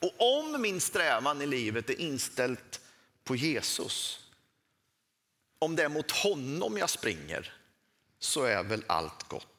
Och 0.00 0.38
om 0.38 0.62
min 0.62 0.80
strävan 0.80 1.42
i 1.42 1.46
livet 1.46 1.90
är 1.90 2.00
inställt 2.00 2.80
på 3.24 3.36
Jesus, 3.36 4.20
om 5.58 5.76
det 5.76 5.82
är 5.82 5.88
mot 5.88 6.10
honom 6.10 6.78
jag 6.78 6.90
springer, 6.90 7.52
så 8.18 8.44
är 8.44 8.62
väl 8.62 8.84
allt 8.86 9.28
gott. 9.28 9.53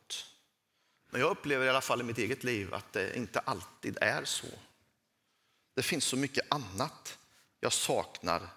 Men 1.16 1.22
jag 1.22 1.32
upplever 1.32 1.66
i 1.66 1.70
alla 1.70 1.82
fall 1.82 2.02
i 2.02 2.04
mitt 2.04 2.18
eget 2.18 2.44
liv 2.44 2.74
att 2.74 2.94
det 2.94 3.18
inte 3.18 3.40
alltid 3.40 3.98
är 4.02 4.26
så. 4.26 4.48
Det 5.74 5.84
finns 5.84 6.06
så 6.06 6.18
mycket 6.18 6.54
annat 6.54 7.18
jag 7.60 7.74
saknar 7.74 8.48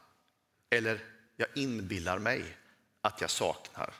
eller 0.70 1.04
jag 1.36 1.48
inbillar 1.54 2.18
mig 2.18 2.56
att 3.00 3.20
jag 3.20 3.30
saknar. 3.30 3.94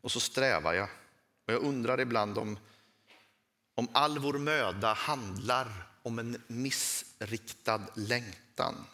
Och 0.00 0.12
så 0.12 0.20
strävar 0.20 0.74
jag. 0.74 0.88
Och 1.46 1.52
jag 1.52 1.62
undrar 1.62 2.00
ibland 2.00 2.38
om, 2.38 2.58
om 3.74 3.88
all 3.92 4.18
vår 4.18 4.38
möda 4.38 4.92
handlar 4.92 5.88
om 6.02 6.18
en 6.18 6.42
missriktad 6.46 7.86
längtan. 7.94 8.86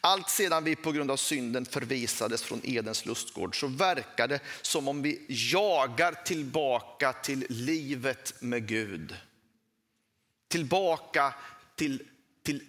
Allt 0.00 0.30
sedan 0.30 0.64
vi 0.64 0.76
på 0.76 0.92
grund 0.92 1.10
av 1.10 1.16
synden 1.16 1.64
förvisades 1.64 2.42
från 2.42 2.60
Edens 2.64 3.06
lustgård 3.06 3.60
så 3.60 3.66
verkar 3.66 4.28
det 4.28 4.40
som 4.62 4.88
om 4.88 5.02
vi 5.02 5.26
jagar 5.28 6.24
tillbaka 6.24 7.12
till 7.12 7.46
livet 7.48 8.34
med 8.38 8.66
Gud. 8.66 9.16
Tillbaka 10.48 11.34
till, 11.76 12.02
till 12.42 12.62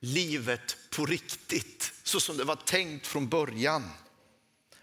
livet 0.00 0.76
på 0.90 1.06
riktigt, 1.06 1.92
så 2.02 2.20
som 2.20 2.36
det 2.36 2.44
var 2.44 2.56
tänkt 2.56 3.06
från 3.06 3.28
början. 3.28 3.90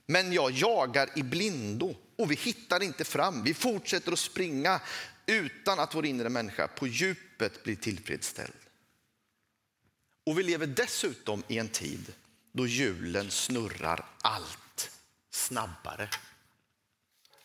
Men 0.05 0.33
jag 0.33 0.51
jagar 0.51 1.09
i 1.15 1.24
blindo 1.24 1.95
och 2.15 2.31
vi 2.31 2.35
hittar 2.35 2.83
inte 2.83 3.03
fram. 3.03 3.43
Vi 3.43 3.53
fortsätter 3.53 4.12
att 4.12 4.19
springa 4.19 4.81
utan 5.25 5.79
att 5.79 5.95
vår 5.95 6.05
inre 6.05 6.29
människa 6.29 6.67
på 6.67 6.88
djupet 6.88 7.63
blir 7.63 7.75
tillfredsställd. 7.75 8.64
Och 10.25 10.39
vi 10.39 10.44
lever 10.44 10.67
dessutom 10.67 11.44
i 11.48 11.58
en 11.58 11.70
tid 11.70 12.13
då 12.51 12.67
hjulen 12.67 13.32
snurrar 13.32 14.05
allt 14.22 14.91
snabbare. 15.29 16.10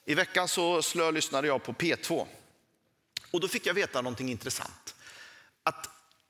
I 0.05 0.15
veckan 0.15 0.49
så 0.49 0.83
slölyssnade 0.83 1.47
jag 1.47 1.63
på 1.63 1.73
P2 1.73 2.27
och 3.31 3.41
då 3.41 3.49
fick 3.49 3.67
jag 3.67 3.75
veta 3.75 4.03
någonting 4.03 4.31
intressant. 4.31 4.95
Att 5.63 5.89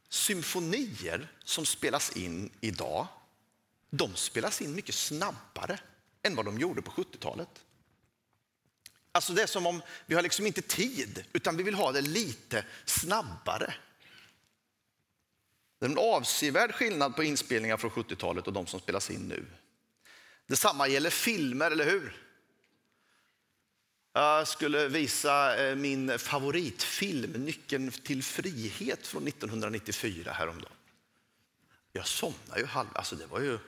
symfonier 0.09 1.33
som 1.45 1.67
spelas 1.67 2.17
in 2.17 2.51
idag, 2.61 3.07
de 3.91 4.17
spelas 4.17 4.63
in 4.63 4.75
mycket 4.75 4.95
snabbare 4.95 5.79
än 6.23 6.35
vad 6.35 6.45
de 6.45 6.59
gjorde 6.59 6.83
på 6.83 6.91
70-talet. 6.91 7.65
Alltså 9.13 9.33
det 9.33 9.43
är 9.43 9.47
som 9.47 9.67
om 9.67 9.83
vi 10.07 10.15
har 10.15 10.23
liksom 10.23 10.47
inte 10.47 10.63
tid, 10.63 11.25
utan 11.33 11.57
vi 11.57 11.63
vill 11.63 11.75
ha 11.75 11.93
det 11.93 12.01
lite 12.01 12.65
snabbare. 12.85 13.75
Det 15.81 15.87
är 15.87 15.91
en 15.91 15.99
avsevärd 15.99 16.75
skillnad 16.75 17.17
på 17.17 17.25
inspelningar 17.25 17.77
från 17.77 17.91
70-talet 17.91 18.47
och 18.47 18.53
de 18.53 18.67
som 18.67 18.81
spelas 18.81 19.11
in 19.11 19.29
nu. 19.29 19.47
Detsamma 20.47 20.89
gäller 20.89 21.11
filmer, 21.11 21.71
eller 21.71 21.85
hur? 21.85 22.17
Jag 24.13 24.49
skulle 24.49 24.89
visa 24.89 25.67
eh, 25.67 25.77
min 25.77 26.19
favoritfilm 26.19 27.33
Nyckeln 27.33 27.91
till 27.91 28.23
frihet 28.23 29.07
från 29.07 29.29
1994 29.29 30.33
häromdagen. 30.33 30.77
Jag 31.93 32.07
somnade 32.07 32.61
ju 32.61 32.67
halv... 32.67 32.89
Alltså 32.93 33.17
det 33.17 33.27
var 33.27 33.41
ju... 33.41 33.59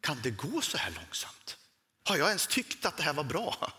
Kan 0.00 0.20
det 0.22 0.30
gå 0.30 0.60
så 0.60 0.78
här 0.78 0.90
långsamt? 0.90 1.56
Har 2.04 2.16
jag 2.16 2.28
ens 2.28 2.46
tyckt 2.46 2.86
att 2.86 2.96
det 2.96 3.02
här 3.02 3.12
var 3.12 3.24
bra? 3.24 3.72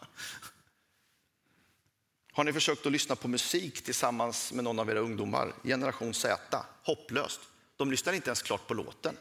Har 2.31 2.43
ni 2.43 2.53
försökt 2.53 2.85
att 2.85 2.91
lyssna 2.91 3.15
på 3.15 3.27
musik 3.27 3.83
tillsammans 3.83 4.51
med 4.53 4.63
någon 4.63 4.79
av 4.79 4.89
era 4.89 4.99
ungdomar? 4.99 5.53
Generation 5.63 6.13
Z, 6.13 6.65
hopplöst. 6.83 7.39
De 7.77 7.91
lyssnar 7.91 8.13
inte 8.13 8.29
ens 8.29 8.41
klart 8.41 8.67
på 8.67 8.73
låten. 8.73 9.17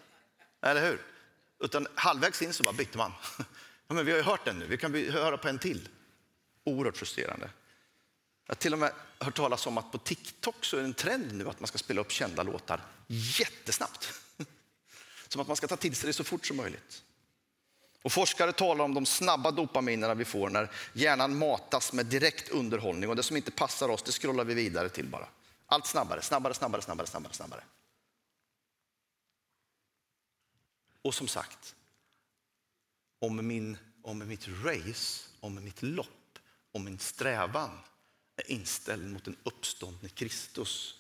Eller 0.63 0.89
hur? 0.89 1.01
Utan 1.61 1.87
halvvägs 1.95 2.43
in 2.43 2.53
så 2.53 2.63
bara 2.63 2.73
bytte 2.73 2.99
man. 2.99 3.13
Ja, 3.89 3.95
men 3.95 4.07
vi 4.07 4.11
har 4.11 4.19
ju 4.19 4.25
hört 4.25 4.45
den 4.45 4.59
nu, 4.59 4.67
vi 4.67 4.77
kan 4.77 4.95
höra 4.95 5.39
på 5.39 5.49
en 5.49 5.59
till. 5.59 5.89
Oerhört 6.65 6.97
frustrerande. 6.97 7.51
Jag 8.47 8.55
har 8.55 8.59
till 8.59 8.73
och 8.73 8.79
med 8.79 8.93
hört 9.19 9.37
talas 9.37 9.67
om 9.67 9.79
att 9.79 9.93
på 9.93 9.99
TikTok 9.99 10.65
så 10.65 10.77
är 10.77 10.81
det 10.81 10.87
en 10.87 10.95
trend 10.95 11.33
nu 11.33 11.49
att 11.49 11.61
man 11.61 11.67
ska 11.67 11.79
spela 11.79 12.01
upp 12.01 12.13
kända 12.13 12.43
låtar 12.43 12.81
jättesnabbt. 13.07 14.13
Som 15.29 15.41
att 15.41 15.47
man 15.47 15.57
ska 15.57 15.67
ta 15.67 15.77
till 15.77 15.97
sig 15.97 16.07
det 16.07 16.13
så 16.13 16.25
fort 16.25 16.47
som 16.47 16.57
möjligt. 16.57 17.03
Och 18.03 18.13
forskare 18.13 18.53
talar 18.53 18.85
om 18.85 18.95
de 18.95 19.07
snabba 19.07 19.51
dopaminerna 19.51 20.15
vi 20.15 20.25
får 20.25 20.51
när 20.51 20.71
hjärnan 20.93 21.39
matas 21.39 21.93
med 21.93 22.07
direkt 22.07 22.49
underhållning 22.49 23.11
och 23.11 23.17
det 23.17 23.23
som 23.23 23.37
inte 23.37 23.51
passar 23.51 23.89
oss 23.89 24.03
det 24.03 24.13
scrollar 24.13 24.45
vi 24.45 24.55
vidare 24.55 24.89
till 24.89 25.07
bara. 25.07 25.29
Allt 25.67 25.87
snabbare, 25.87 26.23
snabbare, 26.23 26.55
snabbare, 26.55 26.83
snabbare, 26.83 27.07
snabbare, 27.07 27.33
snabbare. 27.33 27.65
Och 31.03 31.15
som 31.15 31.29
sagt, 31.29 31.75
om, 33.19 33.47
min, 33.47 33.79
om 34.03 34.29
mitt 34.29 34.49
race, 34.49 35.25
om 35.41 35.65
mitt 35.65 35.83
lopp, 35.83 36.39
om 36.73 36.85
min 36.85 36.99
strävan 36.99 37.79
är 38.37 38.51
inställd 38.51 39.13
mot 39.13 39.27
en 39.27 39.37
uppståndne 39.43 40.09
Kristus, 40.09 40.95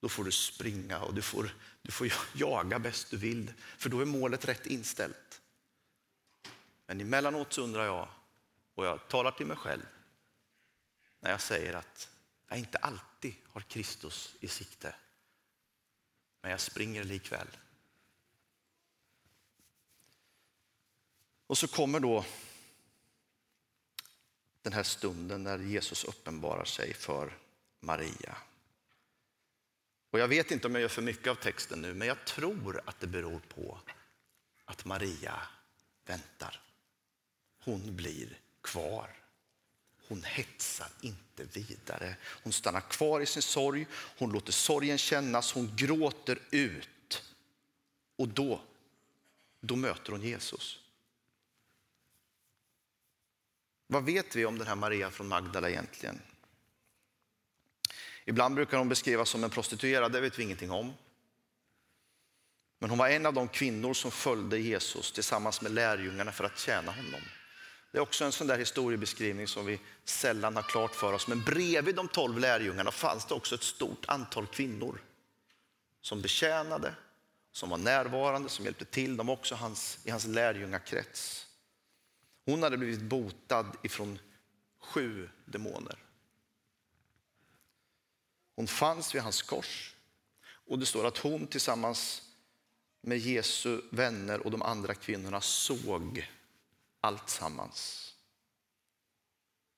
då 0.00 0.08
får 0.08 0.24
du 0.24 0.32
springa 0.32 1.00
och 1.00 1.14
du 1.14 1.22
får, 1.22 1.54
du 1.82 1.92
får 1.92 2.12
jaga 2.34 2.78
bäst 2.78 3.10
du 3.10 3.16
vill, 3.16 3.52
för 3.78 3.90
då 3.90 4.00
är 4.00 4.04
målet 4.04 4.44
rätt 4.44 4.66
inställt. 4.66 5.39
Men 6.90 7.00
emellanåt 7.00 7.52
så 7.52 7.62
undrar 7.62 7.84
jag, 7.84 8.08
och 8.74 8.86
jag 8.86 9.08
talar 9.08 9.30
till 9.30 9.46
mig 9.46 9.56
själv, 9.56 9.82
när 11.20 11.30
jag 11.30 11.40
säger 11.40 11.74
att 11.74 12.10
jag 12.48 12.58
inte 12.58 12.78
alltid 12.78 13.34
har 13.46 13.60
Kristus 13.60 14.36
i 14.40 14.48
sikte, 14.48 14.94
men 16.40 16.50
jag 16.50 16.60
springer 16.60 17.04
likväl. 17.04 17.46
Och 21.46 21.58
så 21.58 21.68
kommer 21.68 22.00
då 22.00 22.24
den 24.62 24.72
här 24.72 24.82
stunden 24.82 25.42
när 25.42 25.58
Jesus 25.58 26.04
uppenbarar 26.04 26.64
sig 26.64 26.94
för 26.94 27.38
Maria. 27.80 28.36
Och 30.10 30.18
jag 30.18 30.28
vet 30.28 30.50
inte 30.50 30.66
om 30.66 30.74
jag 30.74 30.82
gör 30.82 30.88
för 30.88 31.02
mycket 31.02 31.28
av 31.28 31.34
texten 31.34 31.82
nu, 31.82 31.94
men 31.94 32.08
jag 32.08 32.24
tror 32.24 32.80
att 32.84 33.00
det 33.00 33.06
beror 33.06 33.40
på 33.40 33.80
att 34.64 34.84
Maria 34.84 35.42
väntar. 36.04 36.60
Hon 37.64 37.96
blir 37.96 38.38
kvar. 38.62 39.16
Hon 40.08 40.22
hetsar 40.22 40.88
inte 41.00 41.44
vidare. 41.44 42.16
Hon 42.22 42.52
stannar 42.52 42.80
kvar 42.80 43.20
i 43.20 43.26
sin 43.26 43.42
sorg, 43.42 43.86
hon 43.92 44.32
låter 44.32 44.52
sorgen 44.52 44.98
kännas, 44.98 45.52
hon 45.52 45.76
gråter 45.76 46.38
ut. 46.50 47.22
Och 48.16 48.28
då, 48.28 48.60
då 49.60 49.76
möter 49.76 50.12
hon 50.12 50.22
Jesus. 50.22 50.78
Vad 53.86 54.04
vet 54.04 54.36
vi 54.36 54.46
om 54.46 54.58
den 54.58 54.66
här 54.66 54.74
Maria 54.74 55.10
från 55.10 55.28
Magdala 55.28 55.70
egentligen? 55.70 56.20
Ibland 58.24 58.54
brukar 58.54 58.78
hon 58.78 58.88
beskrivas 58.88 59.28
som 59.28 59.44
en 59.44 59.50
prostituerad, 59.50 60.12
det 60.12 60.20
vet 60.20 60.38
vi 60.38 60.42
ingenting 60.42 60.70
om. 60.70 60.92
Men 62.78 62.90
hon 62.90 62.98
var 62.98 63.08
en 63.08 63.26
av 63.26 63.34
de 63.34 63.48
kvinnor 63.48 63.94
som 63.94 64.10
följde 64.10 64.58
Jesus 64.58 65.12
tillsammans 65.12 65.60
med 65.60 65.72
lärjungarna 65.72 66.32
för 66.32 66.44
att 66.44 66.58
tjäna 66.58 66.92
honom. 66.92 67.20
Det 67.90 67.98
är 67.98 68.02
också 68.02 68.24
en 68.24 68.32
sån 68.32 68.46
där 68.46 68.58
historiebeskrivning 68.58 69.48
som 69.48 69.66
vi 69.66 69.80
sällan 70.04 70.56
har 70.56 70.62
klart 70.62 70.94
för 70.94 71.12
oss. 71.12 71.28
Men 71.28 71.42
bredvid 71.42 71.94
de 71.94 72.08
tolv 72.08 72.38
lärjungarna 72.38 72.90
fanns 72.90 73.26
det 73.26 73.34
också 73.34 73.54
ett 73.54 73.62
stort 73.62 74.04
antal 74.08 74.46
kvinnor 74.46 75.00
som 76.00 76.22
betjänade, 76.22 76.94
som 77.52 77.70
var 77.70 77.78
närvarande, 77.78 78.48
som 78.48 78.64
hjälpte 78.64 78.84
till. 78.84 79.16
De 79.16 79.26
var 79.26 79.34
också 79.34 79.54
hans, 79.54 79.98
i 80.04 80.10
hans 80.10 80.26
lärjungakrets. 80.26 81.46
Hon 82.44 82.62
hade 82.62 82.76
blivit 82.76 83.02
botad 83.02 83.76
ifrån 83.82 84.18
sju 84.80 85.28
demoner. 85.44 85.98
Hon 88.56 88.66
fanns 88.66 89.14
vid 89.14 89.22
hans 89.22 89.42
kors 89.42 89.94
och 90.66 90.78
det 90.78 90.86
står 90.86 91.06
att 91.06 91.18
hon 91.18 91.46
tillsammans 91.46 92.22
med 93.00 93.18
Jesu 93.18 93.80
vänner 93.90 94.40
och 94.40 94.50
de 94.50 94.62
andra 94.62 94.94
kvinnorna 94.94 95.40
såg 95.40 96.28
allt 97.00 97.30
sammans. 97.30 98.06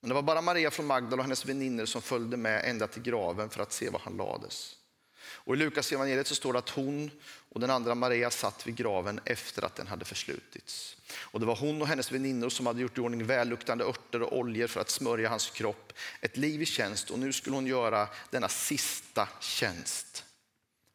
Men 0.00 0.08
det 0.08 0.14
var 0.14 0.22
bara 0.22 0.42
Maria 0.42 0.70
från 0.70 0.86
Magdala 0.86 1.16
och 1.16 1.24
hennes 1.24 1.44
väninnor 1.44 1.86
som 1.86 2.02
följde 2.02 2.36
med 2.36 2.64
ända 2.64 2.86
till 2.86 3.02
graven 3.02 3.50
för 3.50 3.62
att 3.62 3.72
se 3.72 3.90
var 3.90 4.00
han 4.04 4.16
lades. 4.16 4.76
Och 5.24 5.54
I 5.54 5.58
Lukas 5.58 5.92
evangeliet 5.92 6.26
så 6.26 6.34
står 6.34 6.52
det 6.52 6.58
att 6.58 6.68
hon 6.68 7.10
och 7.48 7.60
den 7.60 7.70
andra 7.70 7.94
Maria 7.94 8.30
satt 8.30 8.66
vid 8.66 8.76
graven 8.76 9.20
efter 9.24 9.64
att 9.64 9.74
den 9.74 9.86
hade 9.86 10.04
förslutits. 10.04 10.96
Och 11.14 11.40
det 11.40 11.46
var 11.46 11.56
hon 11.56 11.82
och 11.82 11.88
hennes 11.88 12.12
väninnor 12.12 12.48
som 12.48 12.66
hade 12.66 12.80
gjort 12.80 12.98
i 12.98 13.00
ordning 13.00 13.26
välluktande 13.26 13.84
örter 13.84 14.22
och 14.22 14.38
oljor 14.38 14.66
för 14.66 14.80
att 14.80 14.90
smörja 14.90 15.28
hans 15.28 15.50
kropp. 15.50 15.92
Ett 16.20 16.36
liv 16.36 16.62
i 16.62 16.66
tjänst 16.66 17.10
och 17.10 17.18
nu 17.18 17.32
skulle 17.32 17.56
hon 17.56 17.66
göra 17.66 18.08
denna 18.30 18.48
sista 18.48 19.28
tjänst. 19.40 20.24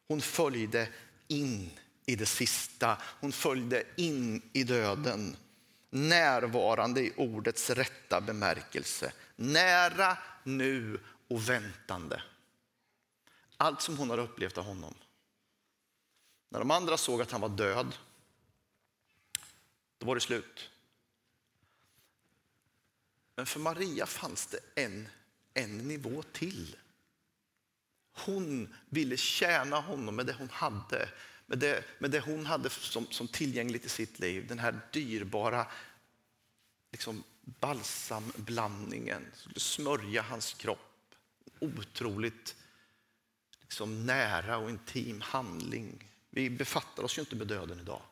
Hon 0.08 0.20
följde 0.20 0.88
in 1.28 1.70
i 2.06 2.16
det 2.16 2.26
sista. 2.26 2.96
Hon 3.20 3.32
följde 3.32 3.82
in 3.96 4.42
i 4.52 4.64
döden. 4.64 5.36
Närvarande 5.90 7.00
i 7.00 7.12
ordets 7.16 7.70
rätta 7.70 8.20
bemärkelse. 8.20 9.12
Nära 9.36 10.18
nu 10.42 11.00
och 11.28 11.48
väntande. 11.48 12.22
Allt 13.56 13.82
som 13.82 13.98
hon 13.98 14.10
har 14.10 14.18
upplevt 14.18 14.58
av 14.58 14.64
honom. 14.64 14.94
När 16.48 16.58
de 16.58 16.70
andra 16.70 16.96
såg 16.96 17.22
att 17.22 17.30
han 17.30 17.40
var 17.40 17.48
död, 17.48 17.96
då 19.98 20.06
var 20.06 20.14
det 20.14 20.20
slut. 20.20 20.70
Men 23.34 23.46
för 23.46 23.60
Maria 23.60 24.06
fanns 24.06 24.46
det 24.46 24.58
en, 24.74 25.08
en 25.54 25.78
nivå 25.78 26.22
till. 26.32 26.76
Hon 28.12 28.74
ville 28.88 29.16
tjäna 29.16 29.80
honom 29.80 30.16
med 30.16 30.26
det 30.26 30.32
hon 30.32 30.50
hade, 30.50 31.08
med 31.48 31.58
det, 31.58 31.84
med 31.98 32.10
det 32.10 32.20
hon 32.20 32.46
hade 32.46 32.70
som, 32.70 33.06
som 33.10 33.28
tillgängligt 33.28 33.84
i 33.84 33.88
sitt 33.88 34.18
liv. 34.18 34.46
Den 34.46 34.58
här 34.58 34.80
dyrbara 34.92 35.66
liksom, 36.92 37.24
balsamblandningen, 37.40 39.26
skulle 39.34 39.60
smörja 39.60 40.22
hans 40.22 40.54
kropp. 40.54 41.14
Otroligt 41.60 42.56
liksom 43.60 44.06
nära 44.06 44.58
och 44.58 44.70
intim 44.70 45.20
handling. 45.20 46.10
Vi 46.30 46.50
befattar 46.50 47.02
oss 47.02 47.18
ju 47.18 47.20
inte 47.20 47.36
med 47.36 47.46
döden 47.46 47.80
idag. 47.80 48.02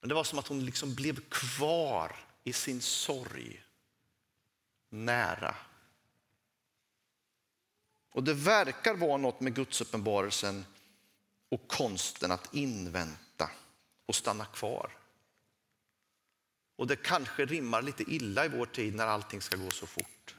Men 0.00 0.08
det 0.08 0.14
var 0.14 0.24
som 0.24 0.38
att 0.38 0.48
hon 0.48 0.64
liksom 0.64 0.94
blev 0.94 1.28
kvar 1.28 2.16
i 2.44 2.52
sin 2.52 2.80
sorg, 2.80 3.64
nära. 4.88 5.54
Och 8.10 8.24
det 8.24 8.34
verkar 8.34 8.94
vara 8.94 9.16
något 9.16 9.40
med 9.40 9.54
Guds 9.54 9.80
uppenbarelsen 9.80 10.64
och 11.48 11.68
konsten 11.68 12.30
att 12.30 12.54
invänta 12.54 13.50
och 14.06 14.14
stanna 14.14 14.44
kvar. 14.44 14.90
Och 16.76 16.86
det 16.86 16.96
kanske 16.96 17.46
rimmar 17.46 17.82
lite 17.82 18.02
illa 18.02 18.44
i 18.44 18.48
vår 18.48 18.66
tid 18.66 18.94
när 18.94 19.06
allting 19.06 19.40
ska 19.40 19.56
gå 19.56 19.70
så 19.70 19.86
fort. 19.86 20.34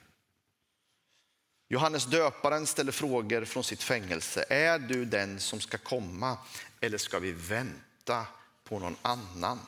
Johannes 1.67 2.05
döparen 2.05 2.67
ställer 2.67 2.91
frågor 2.91 3.45
från 3.45 3.63
sitt 3.63 3.83
fängelse. 3.83 4.45
Är 4.49 4.79
du 4.79 5.05
den 5.05 5.39
som 5.39 5.59
ska 5.59 5.77
komma 5.77 6.37
eller 6.79 6.97
ska 6.97 7.19
vi 7.19 7.31
vänta 7.31 8.27
på 8.63 8.79
någon 8.79 8.95
annan? 9.01 9.59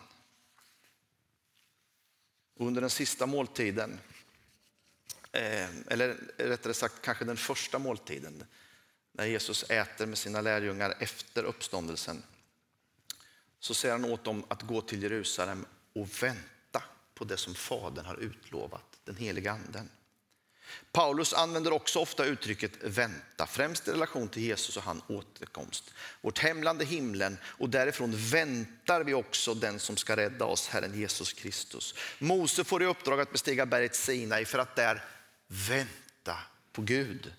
Under 2.55 2.81
den 2.81 2.89
sista 2.89 3.25
måltiden, 3.25 3.99
eh, 5.31 5.69
eller 5.87 6.17
rättare 6.37 6.73
sagt 6.73 7.01
kanske 7.01 7.25
den 7.25 7.37
första 7.37 7.79
måltiden, 7.79 8.45
när 9.11 9.25
Jesus 9.25 9.63
äter 9.63 10.05
med 10.05 10.17
sina 10.17 10.41
lärjungar 10.41 10.93
efter 10.99 11.43
uppståndelsen, 11.43 12.23
så 13.59 13.73
säger 13.73 13.93
han 13.93 14.05
åt 14.05 14.23
dem 14.23 14.45
att 14.47 14.61
gå 14.61 14.81
till 14.81 15.03
Jerusalem 15.03 15.65
och 15.93 16.23
vänta 16.23 16.83
på 17.13 17.23
det 17.23 17.37
som 17.37 17.55
Fadern 17.55 18.05
har 18.05 18.17
utlovat, 18.17 18.99
den 19.03 19.15
heliga 19.15 19.51
anden. 19.51 19.89
Paulus 20.91 21.33
använder 21.33 21.73
också 21.73 21.99
ofta 21.99 22.25
uttrycket 22.25 22.71
vänta, 22.83 23.47
främst 23.47 23.87
i 23.87 23.91
relation 23.91 24.29
till 24.29 24.43
Jesus 24.43 24.77
och 24.77 24.83
hans 24.83 25.03
återkomst. 25.07 25.93
Vårt 26.21 26.39
hemland 26.39 26.81
är 26.81 26.85
himlen 26.85 27.37
och 27.43 27.69
därifrån 27.69 28.13
väntar 28.15 29.03
vi 29.03 29.13
också 29.13 29.53
den 29.53 29.79
som 29.79 29.97
ska 29.97 30.15
rädda 30.15 30.45
oss, 30.45 30.67
Herren 30.67 30.99
Jesus 30.99 31.33
Kristus. 31.33 31.95
Mose 32.19 32.63
får 32.63 32.83
i 32.83 32.85
uppdrag 32.85 33.21
att 33.21 33.31
bestiga 33.31 33.65
berget 33.65 33.95
Sinai 33.95 34.45
för 34.45 34.59
att 34.59 34.75
där 34.75 35.03
vänta 35.47 36.37
på 36.71 36.81
Gud. 36.81 37.33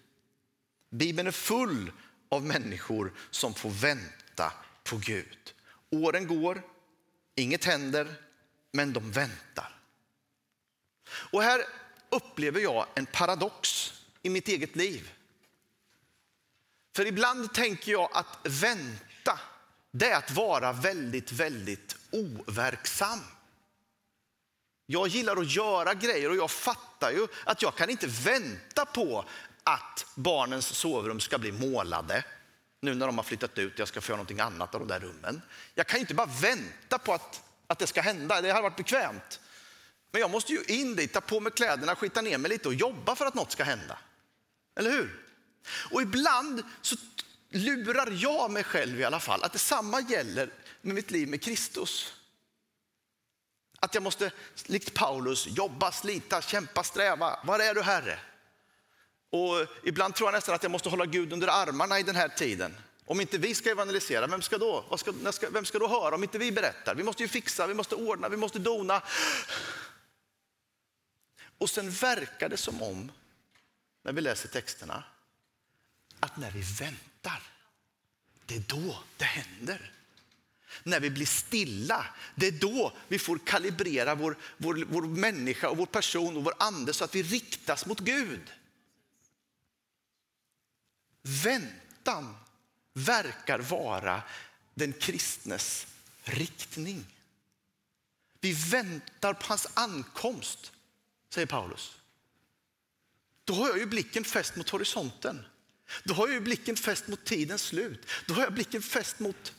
Bibeln 0.93 1.29
är 1.29 1.33
full 1.33 1.93
av 2.29 2.45
människor 2.45 3.13
som 3.31 3.55
får 3.55 3.71
vänta 3.71 4.53
på 4.85 4.97
Gud. 4.97 5.55
Åren 5.91 6.27
går, 6.27 6.63
inget 7.35 7.65
händer, 7.65 8.15
men 8.73 8.93
de 8.93 9.13
väntar. 9.13 9.79
Och 11.09 11.43
här 11.43 11.63
upplever 12.11 12.61
jag 12.61 12.87
en 12.95 13.07
paradox 13.07 13.93
i 14.23 14.31
mitt 14.31 14.49
eget 14.49 14.77
liv. 14.77 15.13
För 16.97 17.07
ibland 17.07 17.55
tänker 17.55 17.93
jag 17.93 18.11
att 18.13 18.39
vänta, 18.45 19.41
det 19.91 20.11
är 20.11 20.17
att 20.17 20.31
vara 20.31 20.73
väldigt, 20.73 21.33
väldigt 21.33 21.97
overksam. 22.11 23.21
Jag 24.87 25.09
gillar 25.09 25.37
att 25.37 25.55
göra 25.55 25.95
grejer 25.95 26.31
och 26.31 26.37
jag 26.37 26.51
fattar 26.51 27.11
ju 27.11 27.27
att 27.45 27.63
jag 27.63 27.77
kan 27.77 27.91
inte 27.91 28.07
vänta 28.07 28.85
på 28.85 29.25
att 29.65 30.07
barnens 30.15 30.67
sovrum 30.67 31.21
ska 31.21 31.39
bli 31.39 31.53
målade 31.53 32.25
nu 32.81 32.95
när 32.95 33.07
de 33.07 33.19
har 33.19 33.25
flyttat 33.25 33.59
ut 33.59 33.73
och 33.75 33.81
jag 33.81 33.89
ska 33.89 34.01
få 34.01 34.11
göra 34.11 34.17
någonting 34.17 34.41
annat 34.41 34.75
av 34.75 34.81
de 34.81 34.89
där 34.89 35.01
rummen. 35.01 35.43
Jag 35.75 35.87
kan 35.87 36.01
inte 36.01 36.15
bara 36.15 36.31
vänta 36.41 36.99
på 36.99 37.15
att, 37.15 37.43
att 37.67 37.79
det 37.79 37.87
ska 37.87 38.01
hända, 38.01 38.41
det 38.41 38.51
hade 38.51 38.63
varit 38.63 38.77
bekvämt. 38.77 39.41
Men 40.11 40.21
jag 40.21 40.31
måste 40.31 40.53
ju 40.53 40.63
in 40.69 40.97
dit, 40.97 41.13
ta 41.13 41.21
på 41.21 41.41
mig 41.41 41.53
kläderna, 41.53 41.95
skita 41.97 42.21
ner 42.21 42.39
mig 42.39 42.49
lite 42.49 42.69
och 42.69 42.75
jobba 42.75 43.17
för 43.17 43.27
att 43.27 43.35
något 43.35 43.53
ska 43.53 43.65
hända. 43.65 43.99
Eller 44.77 44.91
hur? 44.91 45.27
Och 45.91 46.03
ibland 46.03 46.63
så 46.83 46.97
lurar 47.49 48.09
jag 48.11 48.51
mig 48.51 48.65
själv 48.65 49.01
i 49.01 49.05
alla 49.05 49.21
fall 49.21 49.43
att 49.43 49.53
detsamma 49.53 50.01
gäller 50.01 50.51
med 50.81 50.95
mitt 50.95 51.11
liv 51.11 51.29
med 51.29 51.43
Kristus. 51.43 52.15
Att 53.81 53.95
jag 53.95 54.03
måste, 54.03 54.33
likt 54.65 54.95
Paulus, 54.95 55.47
jobba, 55.47 55.93
slita, 55.93 56.43
kämpa, 56.43 56.83
sträva. 56.83 57.41
Var 57.45 57.59
är 57.59 57.75
du 57.75 57.83
Herre? 57.83 58.19
Och 59.33 59.67
ibland 59.83 60.15
tror 60.15 60.27
jag 60.27 60.35
nästan 60.35 60.55
att 60.55 60.63
jag 60.63 60.73
måste 60.73 60.89
hålla 60.89 61.07
Gud 61.07 61.33
under 61.33 61.49
armarna 61.49 62.01
i 62.01 62.03
den 62.03 62.17
här 62.17 62.29
tiden. 62.29 62.77
Om 63.05 63.21
inte 63.21 63.39
vi 63.39 63.55
ska 63.55 63.71
evangelisera, 63.71 64.27
vem 64.27 64.43
ska 64.43 64.59
då, 64.59 64.97
ska, 64.97 65.13
vem 65.51 65.65
ska 65.65 65.79
då 65.79 65.89
höra 65.89 66.15
om 66.15 66.23
inte 66.23 66.39
vi 66.39 66.53
berättar? 66.53 66.95
Vi 66.95 67.03
måste 67.03 67.23
ju 67.23 67.29
fixa, 67.29 67.67
vi 67.67 67.75
måste 67.75 67.95
ordna, 67.95 68.29
vi 68.29 68.37
måste 68.37 68.59
dona. 68.59 69.03
Och 71.59 71.71
sen 71.71 71.91
verkar 71.91 72.49
det 72.49 72.57
som 72.57 72.83
om, 72.83 73.13
när 74.03 74.13
vi 74.13 74.21
läser 74.21 74.49
texterna, 74.49 75.05
att 76.21 76.37
när 76.37 76.51
vi 76.51 76.61
väntar, 76.61 77.43
det 78.47 78.55
är 78.55 78.63
då 78.67 78.99
det 79.17 79.25
händer. 79.25 79.93
När 80.83 81.01
vi 81.01 81.11
blir 81.11 81.27
stilla, 81.27 82.07
det 82.35 82.47
är 82.47 82.53
då 82.53 82.93
vi 83.09 83.19
får 83.19 83.39
kalibrera 83.39 84.15
vår, 84.15 84.37
vår, 84.57 84.85
vår 84.89 85.03
människa 85.03 85.69
och 85.69 85.77
vår 85.77 85.87
person 85.87 86.37
och 86.37 86.45
vår 86.45 86.55
ande 86.59 86.93
så 86.93 87.05
att 87.05 87.15
vi 87.15 87.23
riktas 87.23 87.87
mot 87.87 88.01
Gud. 88.01 88.53
Väntan 91.23 92.37
verkar 92.93 93.59
vara 93.59 94.23
den 94.75 94.93
kristnes 94.93 95.87
riktning. 96.23 97.07
Vi 98.41 98.53
väntar 98.53 99.35
på 99.35 99.47
hans 99.49 99.67
ankomst 99.75 100.73
säger 101.35 101.47
Paulus. 101.47 101.99
Då 103.45 103.55
har 103.55 103.69
jag 103.69 103.79
ju 103.79 103.87
blicken 103.87 104.25
fäst 104.25 104.57
mot 104.57 104.69
horisonten. 104.69 105.45
Då 106.05 106.15
har 106.15 106.27
jag 106.27 106.35
ju 106.35 106.41
blicken 106.41 106.77
fäst 106.77 107.09
mot 107.09 107.25
tidens 107.25 107.63
slut. 107.63 108.07
Då 108.27 108.35
har 108.35 108.43
jag 108.43 108.53
blicken 108.53 108.83
fäst 108.83 109.19
mot... 109.19 109.55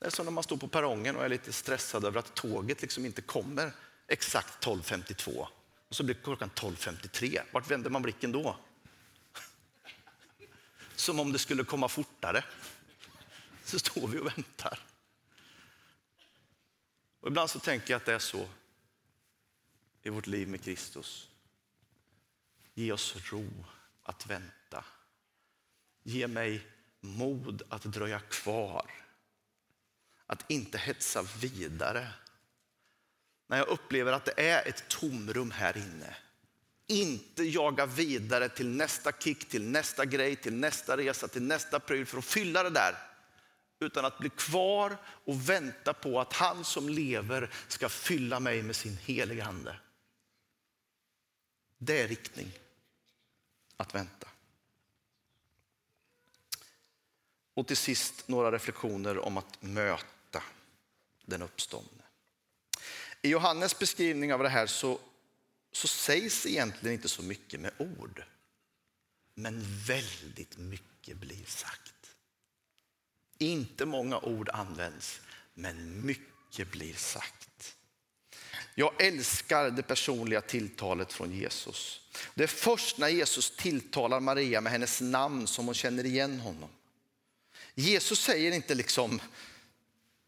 Det 0.00 0.06
är 0.06 0.10
som 0.10 0.26
när 0.26 0.32
man 0.32 0.44
står 0.44 0.56
på 0.56 0.68
perrongen 0.68 1.16
och 1.16 1.24
är 1.24 1.28
lite 1.28 1.52
stressad 1.52 2.04
över 2.04 2.18
att 2.18 2.34
tåget 2.34 2.82
liksom 2.82 3.06
inte 3.06 3.22
kommer 3.22 3.72
exakt 4.08 4.66
12.52. 4.66 5.46
Och 5.88 5.96
så 5.96 6.02
blir 6.04 6.14
klockan 6.14 6.50
12.53. 6.54 7.42
Vart 7.52 7.70
vänder 7.70 7.90
man 7.90 8.02
blicken 8.02 8.32
då? 8.32 8.56
Som 11.02 11.20
om 11.20 11.32
det 11.32 11.38
skulle 11.38 11.64
komma 11.64 11.88
fortare. 11.88 12.44
Så 13.64 13.78
står 13.78 14.08
vi 14.08 14.18
och 14.18 14.26
väntar. 14.26 14.78
Och 17.20 17.28
ibland 17.28 17.50
så 17.50 17.58
tänker 17.58 17.94
jag 17.94 17.96
att 17.96 18.06
det 18.06 18.14
är 18.14 18.18
så 18.18 18.48
i 20.02 20.10
vårt 20.10 20.26
liv 20.26 20.48
med 20.48 20.62
Kristus. 20.64 21.28
Ge 22.74 22.92
oss 22.92 23.16
ro 23.32 23.64
att 24.02 24.26
vänta. 24.26 24.84
Ge 26.02 26.26
mig 26.26 26.66
mod 27.00 27.62
att 27.68 27.82
dröja 27.82 28.20
kvar. 28.20 28.90
Att 30.26 30.50
inte 30.50 30.78
hetsa 30.78 31.22
vidare. 31.22 32.12
När 33.46 33.58
jag 33.58 33.68
upplever 33.68 34.12
att 34.12 34.24
det 34.24 34.50
är 34.50 34.68
ett 34.68 34.88
tomrum 34.88 35.50
här 35.50 35.76
inne. 35.76 36.16
Inte 36.92 37.44
jaga 37.44 37.86
vidare 37.86 38.48
till 38.48 38.68
nästa 38.68 39.12
kick, 39.12 39.48
till 39.48 39.62
nästa 39.62 40.04
grej, 40.04 40.36
till 40.36 40.54
nästa 40.54 40.96
resa, 40.96 41.28
till 41.28 41.42
nästa 41.42 41.80
pryl 41.80 42.06
för 42.06 42.18
att 42.18 42.24
fylla 42.24 42.62
det 42.62 42.70
där. 42.70 42.98
Utan 43.80 44.04
att 44.04 44.18
bli 44.18 44.30
kvar 44.30 44.96
och 45.24 45.48
vänta 45.48 45.92
på 45.92 46.20
att 46.20 46.32
han 46.32 46.64
som 46.64 46.88
lever 46.88 47.50
ska 47.68 47.88
fylla 47.88 48.40
mig 48.40 48.62
med 48.62 48.76
sin 48.76 48.96
heliga 48.96 49.44
ande. 49.44 49.76
Det 51.78 52.00
är 52.00 52.08
riktning 52.08 52.52
att 53.76 53.94
vänta. 53.94 54.28
Och 57.54 57.66
till 57.66 57.76
sist 57.76 58.28
några 58.28 58.52
reflektioner 58.52 59.18
om 59.18 59.36
att 59.36 59.62
möta 59.62 60.42
den 61.24 61.42
uppståndne. 61.42 62.02
I 63.22 63.28
Johannes 63.28 63.78
beskrivning 63.78 64.34
av 64.34 64.42
det 64.42 64.48
här 64.48 64.66
så, 64.66 64.98
så 65.72 65.88
sägs 65.88 66.46
egentligen 66.46 66.94
inte 66.94 67.08
så 67.08 67.22
mycket 67.22 67.60
med 67.60 67.72
ord. 67.78 68.24
Men 69.34 69.64
väldigt 69.86 70.58
mycket 70.58 71.16
blir 71.16 71.44
sagt. 71.46 72.16
Inte 73.38 73.86
många 73.86 74.18
ord 74.18 74.48
används, 74.48 75.20
men 75.54 76.06
mycket 76.06 76.70
blir 76.70 76.94
sagt. 76.94 77.76
Jag 78.74 79.02
älskar 79.02 79.70
det 79.70 79.82
personliga 79.82 80.40
tilltalet 80.40 81.12
från 81.12 81.32
Jesus. 81.32 82.00
Det 82.34 82.42
är 82.42 82.48
först 82.48 82.98
när 82.98 83.08
Jesus 83.08 83.56
tilltalar 83.56 84.20
Maria 84.20 84.60
med 84.60 84.72
hennes 84.72 85.00
namn 85.00 85.46
som 85.46 85.66
hon 85.66 85.74
känner 85.74 86.06
igen 86.06 86.40
honom. 86.40 86.70
Jesus 87.74 88.20
säger 88.20 88.52
inte 88.52 88.74
liksom, 88.74 89.20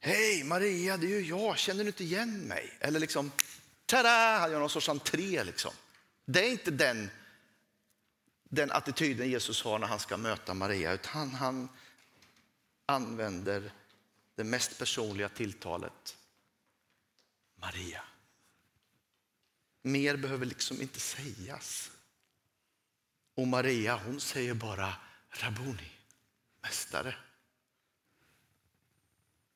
hej 0.00 0.44
Maria, 0.44 0.96
det 0.96 1.06
är 1.06 1.20
ju 1.20 1.26
jag, 1.26 1.58
känner 1.58 1.84
du 1.84 1.88
inte 1.88 2.04
igen 2.04 2.40
mig? 2.40 2.72
Eller 2.80 3.00
liksom, 3.00 3.32
tada, 3.86 4.38
han 4.38 4.50
gör 4.50 4.60
någon 4.60 4.70
sorts 4.70 4.88
entré. 4.88 5.44
Liksom. 5.44 5.72
Det 6.24 6.46
är 6.46 6.50
inte 6.50 6.70
den, 6.70 7.10
den 8.44 8.72
attityden 8.72 9.30
Jesus 9.30 9.62
har 9.62 9.78
när 9.78 9.86
han 9.86 10.00
ska 10.00 10.16
möta 10.16 10.54
Maria, 10.54 10.92
utan 10.92 11.30
han 11.30 11.68
använder 12.86 13.72
det 14.34 14.44
mest 14.44 14.78
personliga 14.78 15.28
tilltalet. 15.28 16.16
Maria. 17.56 18.02
Mer 19.82 20.16
behöver 20.16 20.46
liksom 20.46 20.82
inte 20.82 21.00
sägas. 21.00 21.90
Och 23.34 23.46
Maria 23.46 23.96
hon 23.96 24.20
säger 24.20 24.54
bara 24.54 24.94
Rabuni, 25.30 25.90
mästare. 26.62 27.14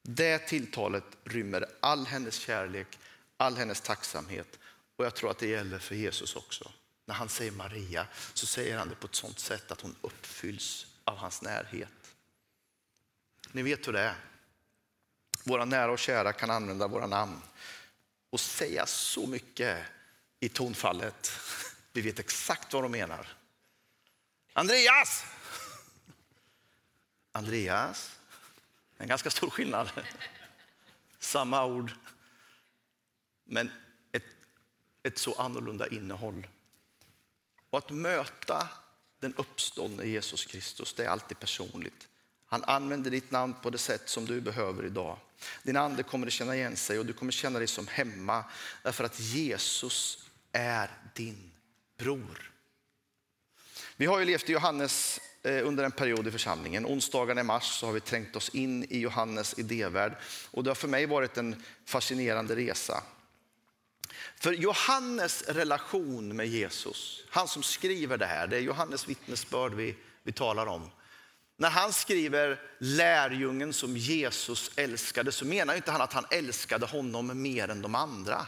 Det 0.02 0.38
tilltalet 0.38 1.04
rymmer 1.24 1.66
all 1.80 2.06
hennes 2.06 2.38
kärlek, 2.38 2.98
all 3.38 3.56
hennes 3.56 3.80
tacksamhet 3.80 4.58
och 4.96 5.04
jag 5.04 5.14
tror 5.14 5.30
att 5.30 5.38
det 5.38 5.46
gäller 5.46 5.78
för 5.78 5.94
Jesus 5.94 6.36
också. 6.36 6.72
När 7.04 7.14
han 7.14 7.28
säger 7.28 7.52
Maria 7.52 8.06
så 8.34 8.46
säger 8.46 8.78
han 8.78 8.88
det 8.88 8.94
på 8.94 9.06
ett 9.06 9.14
sånt 9.14 9.38
sätt 9.38 9.72
att 9.72 9.80
hon 9.80 9.96
uppfylls 10.00 10.86
av 11.04 11.16
hans 11.16 11.42
närhet. 11.42 12.14
Ni 13.52 13.62
vet 13.62 13.88
hur 13.88 13.92
det 13.92 14.00
är. 14.00 14.16
Våra 15.44 15.64
nära 15.64 15.92
och 15.92 15.98
kära 15.98 16.32
kan 16.32 16.50
använda 16.50 16.86
våra 16.86 17.06
namn 17.06 17.42
och 18.30 18.40
säga 18.40 18.86
så 18.86 19.26
mycket 19.26 19.86
i 20.40 20.48
tonfallet. 20.48 21.30
Vi 21.92 22.00
vet 22.00 22.18
exakt 22.18 22.72
vad 22.72 22.82
de 22.82 22.92
menar. 22.92 23.28
Andreas! 24.52 25.24
Andreas. 27.32 28.18
En 28.96 29.08
ganska 29.08 29.30
stor 29.30 29.50
skillnad. 29.50 29.90
Samma 31.18 31.64
ord. 31.64 31.92
Men 33.48 33.70
ett, 34.12 34.24
ett 35.02 35.18
så 35.18 35.34
annorlunda 35.34 35.86
innehåll. 35.86 36.46
Och 37.70 37.78
att 37.78 37.90
möta 37.90 38.68
den 39.20 39.34
uppståndne 39.34 40.04
Jesus 40.04 40.44
Kristus, 40.44 40.94
det 40.94 41.04
är 41.04 41.08
alltid 41.08 41.38
personligt. 41.38 42.08
Han 42.46 42.64
använder 42.64 43.10
ditt 43.10 43.30
namn 43.30 43.54
på 43.62 43.70
det 43.70 43.78
sätt 43.78 44.08
som 44.08 44.26
du 44.26 44.40
behöver 44.40 44.84
idag. 44.84 45.18
Din 45.62 45.76
ande 45.76 46.02
kommer 46.02 46.26
att 46.26 46.32
känna 46.32 46.56
igen 46.56 46.76
sig 46.76 46.98
och 46.98 47.06
du 47.06 47.12
kommer 47.12 47.32
känna 47.32 47.58
dig 47.58 47.68
som 47.68 47.86
hemma 47.86 48.44
därför 48.82 49.04
att 49.04 49.20
Jesus 49.20 50.24
är 50.52 50.90
din 51.14 51.50
bror. 51.98 52.52
Vi 53.96 54.06
har 54.06 54.18
ju 54.18 54.24
levt 54.24 54.48
i 54.48 54.52
Johannes 54.52 55.20
eh, 55.42 55.66
under 55.66 55.84
en 55.84 55.92
period 55.92 56.28
i 56.28 56.30
församlingen. 56.30 56.86
Onsdagarna 56.86 57.40
i 57.40 57.44
mars 57.44 57.80
så 57.80 57.86
har 57.86 57.92
vi 57.92 58.00
trängt 58.00 58.36
oss 58.36 58.48
in 58.48 58.84
i 58.84 58.98
Johannes 58.98 59.58
idévärld 59.58 60.16
och 60.50 60.64
det 60.64 60.70
har 60.70 60.74
för 60.74 60.88
mig 60.88 61.06
varit 61.06 61.36
en 61.36 61.62
fascinerande 61.84 62.56
resa. 62.56 63.02
För 64.36 64.52
Johannes 64.52 65.42
relation 65.42 66.36
med 66.36 66.46
Jesus, 66.46 67.24
han 67.30 67.48
som 67.48 67.62
skriver 67.62 68.16
det 68.18 68.26
här, 68.26 68.46
det 68.46 68.56
är 68.56 68.60
Johannes 68.60 69.08
vittnesbörd 69.08 69.74
vi, 69.74 69.96
vi 70.22 70.32
talar 70.32 70.66
om. 70.66 70.90
När 71.56 71.70
han 71.70 71.92
skriver 71.92 72.62
lärjungen 72.78 73.72
som 73.72 73.96
Jesus 73.96 74.70
älskade 74.76 75.32
så 75.32 75.44
menar 75.44 75.74
inte 75.74 75.92
han 75.92 76.00
att 76.00 76.12
han 76.12 76.26
älskade 76.30 76.86
honom 76.86 77.42
mer 77.42 77.68
än 77.68 77.82
de 77.82 77.94
andra. 77.94 78.46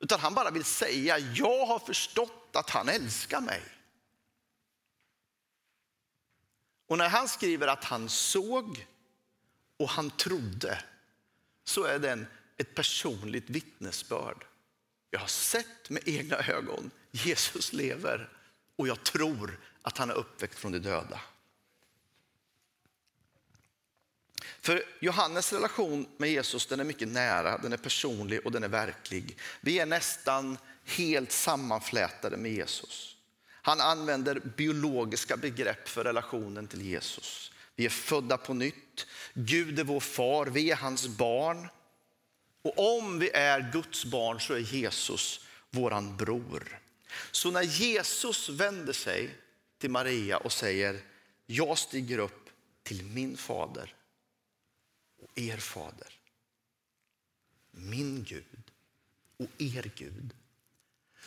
Utan 0.00 0.20
han 0.20 0.34
bara 0.34 0.50
vill 0.50 0.64
säga, 0.64 1.18
jag 1.18 1.66
har 1.66 1.78
förstått 1.78 2.50
att 2.52 2.70
han 2.70 2.88
älskar 2.88 3.40
mig. 3.40 3.62
Och 6.88 6.98
när 6.98 7.08
han 7.08 7.28
skriver 7.28 7.66
att 7.66 7.84
han 7.84 8.08
såg 8.08 8.86
och 9.76 9.88
han 9.88 10.10
trodde 10.10 10.84
så 11.64 11.84
är 11.84 11.98
det 11.98 12.26
ett 12.58 12.74
personligt 12.74 13.50
vittnesbörd. 13.50 14.44
Jag 15.10 15.20
har 15.20 15.26
sett 15.26 15.90
med 15.90 16.02
egna 16.08 16.36
ögon, 16.36 16.90
Jesus 17.10 17.72
lever 17.72 18.28
och 18.76 18.88
jag 18.88 19.04
tror 19.04 19.58
att 19.82 19.98
han 19.98 20.10
är 20.10 20.14
uppväckt 20.14 20.58
från 20.58 20.72
de 20.72 20.78
döda. 20.78 21.20
För 24.60 24.82
Johannes 25.00 25.52
relation 25.52 26.06
med 26.16 26.30
Jesus 26.30 26.66
den 26.66 26.80
är 26.80 26.84
mycket 26.84 27.08
nära, 27.08 27.58
den 27.58 27.72
är 27.72 27.76
personlig 27.76 28.46
och 28.46 28.52
den 28.52 28.64
är 28.64 28.68
verklig. 28.68 29.38
Vi 29.60 29.78
är 29.78 29.86
nästan 29.86 30.58
helt 30.84 31.32
sammanflätade 31.32 32.36
med 32.36 32.52
Jesus. 32.52 33.16
Han 33.50 33.80
använder 33.80 34.40
biologiska 34.56 35.36
begrepp 35.36 35.88
för 35.88 36.04
relationen 36.04 36.66
till 36.66 36.82
Jesus. 36.82 37.52
Vi 37.76 37.84
är 37.84 37.90
födda 37.90 38.36
på 38.36 38.54
nytt. 38.54 39.06
Gud 39.34 39.78
är 39.78 39.84
vår 39.84 40.00
far, 40.00 40.46
vi 40.46 40.70
är 40.70 40.76
hans 40.76 41.08
barn. 41.08 41.68
Och 42.62 42.98
om 42.98 43.18
vi 43.18 43.30
är 43.30 43.72
Guds 43.72 44.04
barn 44.04 44.40
så 44.40 44.54
är 44.54 44.58
Jesus 44.58 45.40
våran 45.70 46.16
bror. 46.16 46.80
Så 47.30 47.50
när 47.50 47.62
Jesus 47.62 48.48
vänder 48.48 48.92
sig 48.92 49.30
till 49.78 49.90
Maria 49.90 50.36
och 50.36 50.52
säger, 50.52 51.00
jag 51.46 51.78
stiger 51.78 52.18
upp 52.18 52.50
till 52.82 53.04
min 53.04 53.36
fader 53.36 53.94
och 55.22 55.38
er 55.38 55.56
fader. 55.56 56.18
Min 57.70 58.24
Gud 58.24 58.70
och 59.36 59.50
er 59.58 59.90
Gud. 59.96 60.34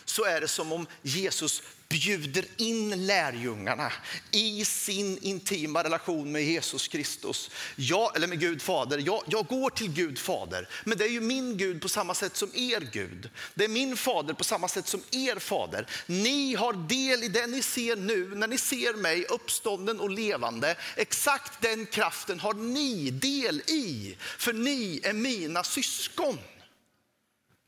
Så 0.04 0.24
är 0.24 0.40
det 0.40 0.48
som 0.48 0.72
om 0.72 0.86
Jesus 1.02 1.62
bjuder 1.92 2.44
in 2.56 3.06
lärjungarna 3.06 3.92
i 4.30 4.64
sin 4.64 5.18
intima 5.18 5.84
relation 5.84 6.32
med 6.32 6.44
Jesus 6.44 6.88
Kristus. 6.88 7.50
Jag, 7.76 8.16
eller 8.16 8.26
med 8.26 8.40
Gud 8.40 8.62
Fader. 8.62 8.98
Jag, 8.98 9.22
jag 9.26 9.46
går 9.46 9.70
till 9.70 9.92
Gud 9.92 10.18
Fader, 10.18 10.68
men 10.84 10.98
det 10.98 11.04
är 11.04 11.08
ju 11.08 11.20
min 11.20 11.56
Gud 11.56 11.82
på 11.82 11.88
samma 11.88 12.14
sätt 12.14 12.36
som 12.36 12.50
er 12.54 12.80
Gud. 12.92 13.30
Det 13.54 13.64
är 13.64 13.68
min 13.68 13.96
fader 13.96 14.34
på 14.34 14.44
samma 14.44 14.68
sätt 14.68 14.88
som 14.88 15.02
er 15.10 15.38
fader. 15.38 15.86
Ni 16.06 16.54
har 16.54 16.72
del 16.72 17.24
i 17.24 17.28
det 17.28 17.46
ni 17.46 17.62
ser 17.62 17.96
nu 17.96 18.34
när 18.34 18.48
ni 18.48 18.58
ser 18.58 18.94
mig 18.94 19.24
uppstånden 19.24 20.00
och 20.00 20.10
levande. 20.10 20.76
Exakt 20.96 21.62
den 21.62 21.86
kraften 21.86 22.40
har 22.40 22.54
ni 22.54 23.10
del 23.10 23.60
i, 23.60 24.16
för 24.38 24.52
ni 24.52 25.00
är 25.02 25.12
mina 25.12 25.64
syskon. 25.64 26.38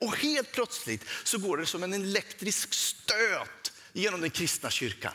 Och 0.05 0.17
helt 0.17 0.53
plötsligt 0.53 1.05
så 1.25 1.39
går 1.39 1.57
det 1.57 1.67
som 1.67 1.83
en 1.83 1.95
elektrisk 1.95 2.75
stöt 2.75 3.73
genom 3.93 4.21
den 4.21 4.31
kristna 4.31 4.71
kyrkan. 4.71 5.15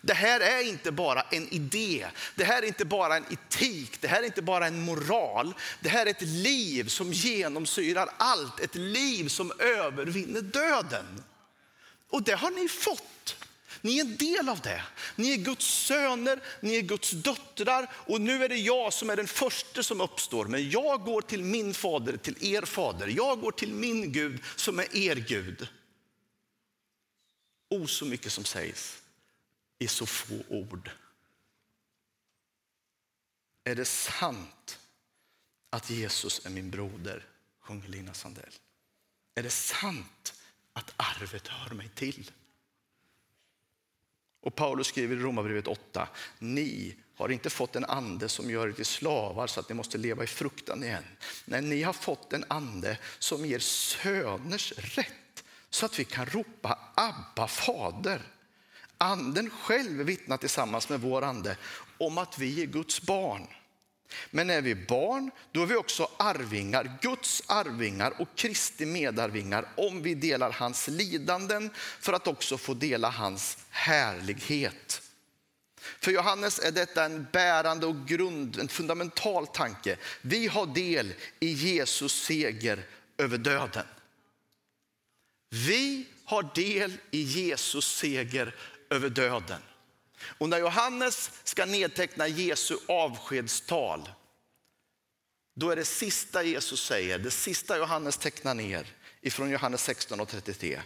Det 0.00 0.14
här 0.14 0.40
är 0.40 0.62
inte 0.62 0.92
bara 0.92 1.22
en 1.22 1.48
idé, 1.48 2.06
det 2.34 2.44
här 2.44 2.62
är 2.62 2.66
inte 2.66 2.84
bara 2.84 3.16
en 3.16 3.24
etik, 3.30 4.00
det 4.00 4.08
här 4.08 4.22
är 4.22 4.26
inte 4.26 4.42
bara 4.42 4.66
en 4.66 4.80
moral. 4.80 5.54
Det 5.80 5.88
här 5.88 6.06
är 6.06 6.10
ett 6.10 6.22
liv 6.22 6.88
som 6.88 7.12
genomsyrar 7.12 8.08
allt, 8.16 8.60
ett 8.60 8.74
liv 8.74 9.28
som 9.28 9.52
övervinner 9.58 10.40
döden. 10.40 11.24
Och 12.10 12.22
det 12.22 12.34
har 12.34 12.50
ni 12.50 12.68
fått. 12.68 13.45
Ni 13.80 13.98
är 13.98 14.04
en 14.04 14.16
del 14.16 14.48
av 14.48 14.60
det. 14.60 14.82
Ni 15.16 15.32
är 15.32 15.36
Guds 15.36 15.66
söner, 15.66 16.40
ni 16.60 16.76
är 16.76 16.82
Guds 16.82 17.10
döttrar 17.10 17.90
och 17.94 18.20
nu 18.20 18.44
är 18.44 18.48
det 18.48 18.56
jag 18.56 18.92
som 18.92 19.10
är 19.10 19.16
den 19.16 19.26
första 19.26 19.82
som 19.82 20.00
uppstår. 20.00 20.46
Men 20.46 20.70
jag 20.70 21.04
går 21.04 21.22
till 21.22 21.42
min 21.42 21.74
fader, 21.74 22.16
till 22.16 22.54
er 22.54 22.62
fader. 22.62 23.06
Jag 23.06 23.40
går 23.40 23.52
till 23.52 23.72
min 23.72 24.12
Gud 24.12 24.42
som 24.56 24.78
är 24.78 24.96
er 24.96 25.16
Gud. 25.16 25.68
O, 27.70 27.86
så 27.86 28.04
mycket 28.04 28.32
som 28.32 28.44
sägs 28.44 29.02
i 29.78 29.88
så 29.88 30.06
få 30.06 30.34
ord. 30.48 30.90
Är 33.64 33.74
det 33.74 33.84
sant 33.84 34.78
att 35.70 35.90
Jesus 35.90 36.46
är 36.46 36.50
min 36.50 36.70
broder, 36.70 37.26
sjunger 37.60 37.88
Lina 37.88 38.14
Sandell. 38.14 38.52
Är 39.34 39.42
det 39.42 39.50
sant 39.50 40.34
att 40.72 40.92
arvet 40.96 41.48
hör 41.48 41.74
mig 41.74 41.88
till? 41.94 42.30
Och 44.46 44.54
Paulus 44.54 44.86
skriver 44.86 45.16
i 45.16 45.18
Romarbrevet 45.18 45.66
8, 45.66 46.08
ni 46.38 46.96
har 47.16 47.28
inte 47.28 47.50
fått 47.50 47.76
en 47.76 47.84
ande 47.84 48.28
som 48.28 48.50
gör 48.50 48.68
er 48.68 48.72
till 48.72 48.86
slavar 48.86 49.46
så 49.46 49.60
att 49.60 49.68
ni 49.68 49.74
måste 49.74 49.98
leva 49.98 50.24
i 50.24 50.26
fruktan 50.26 50.84
igen. 50.84 51.04
Nej, 51.44 51.62
ni 51.62 51.82
har 51.82 51.92
fått 51.92 52.32
en 52.32 52.44
ande 52.48 52.98
som 53.18 53.46
ger 53.46 53.58
söners 53.58 54.72
rätt 54.76 55.44
så 55.70 55.86
att 55.86 55.98
vi 55.98 56.04
kan 56.04 56.26
ropa 56.26 56.78
Abba 56.94 57.48
fader. 57.48 58.22
Anden 58.98 59.50
själv 59.50 60.02
vittnar 60.02 60.36
tillsammans 60.36 60.88
med 60.88 61.00
vår 61.00 61.22
ande 61.22 61.56
om 61.98 62.18
att 62.18 62.38
vi 62.38 62.62
är 62.62 62.66
Guds 62.66 63.02
barn. 63.02 63.46
Men 64.30 64.50
är 64.50 64.62
vi 64.62 64.74
barn, 64.74 65.30
då 65.52 65.62
är 65.62 65.66
vi 65.66 65.76
också 65.76 66.10
arvingar, 66.16 66.98
Guds 67.02 67.42
arvingar 67.46 68.20
och 68.20 68.28
Kristi 68.34 68.86
medarvingar 68.86 69.68
om 69.76 70.02
vi 70.02 70.14
delar 70.14 70.50
hans 70.50 70.88
lidanden 70.88 71.70
för 72.00 72.12
att 72.12 72.26
också 72.26 72.58
få 72.58 72.74
dela 72.74 73.10
hans 73.10 73.58
härlighet. 73.70 75.02
För 76.00 76.10
Johannes 76.10 76.58
är 76.58 76.72
detta 76.72 77.04
en 77.04 77.26
bärande 77.32 77.86
och 77.86 78.06
grund, 78.06 78.58
en 78.58 78.68
fundamental 78.68 79.46
tanke. 79.46 79.96
Vi 80.22 80.46
har 80.46 80.66
del 80.66 81.14
i 81.40 81.52
Jesus 81.52 82.24
seger 82.24 82.86
över 83.18 83.38
döden. 83.38 83.86
Vi 85.50 86.06
har 86.24 86.50
del 86.54 86.92
i 87.10 87.22
Jesus 87.22 87.96
seger 87.96 88.54
över 88.90 89.08
döden. 89.08 89.60
Och 90.38 90.48
när 90.48 90.58
Johannes 90.58 91.30
ska 91.44 91.64
nedteckna 91.64 92.28
Jesu 92.28 92.76
avskedstal, 92.88 94.10
då 95.54 95.70
är 95.70 95.76
det 95.76 95.84
sista 95.84 96.42
Jesus 96.42 96.86
säger, 96.86 97.18
det 97.18 97.30
sista 97.30 97.78
Johannes 97.78 98.16
tecknar 98.16 98.54
ner 98.54 98.94
ifrån 99.20 99.50
Johannes 99.50 99.82
16 99.82 100.20
och 100.20 100.28
33. 100.28 100.82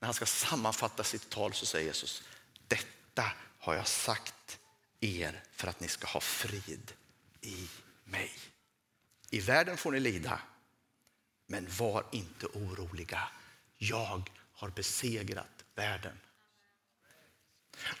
När 0.00 0.06
han 0.06 0.14
ska 0.14 0.26
sammanfatta 0.26 1.04
sitt 1.04 1.30
tal 1.30 1.52
så 1.52 1.66
säger 1.66 1.86
Jesus, 1.86 2.22
detta 2.68 3.32
har 3.58 3.74
jag 3.74 3.86
sagt 3.86 4.58
er 5.00 5.42
för 5.52 5.68
att 5.68 5.80
ni 5.80 5.88
ska 5.88 6.06
ha 6.06 6.20
frid 6.20 6.92
i 7.40 7.68
mig. 8.04 8.32
I 9.30 9.40
världen 9.40 9.76
får 9.76 9.92
ni 9.92 10.00
lida, 10.00 10.40
men 11.46 11.66
var 11.78 12.04
inte 12.12 12.46
oroliga. 12.46 13.28
Jag 13.76 14.30
har 14.52 14.68
besegrat 14.68 15.64
världen. 15.74 16.20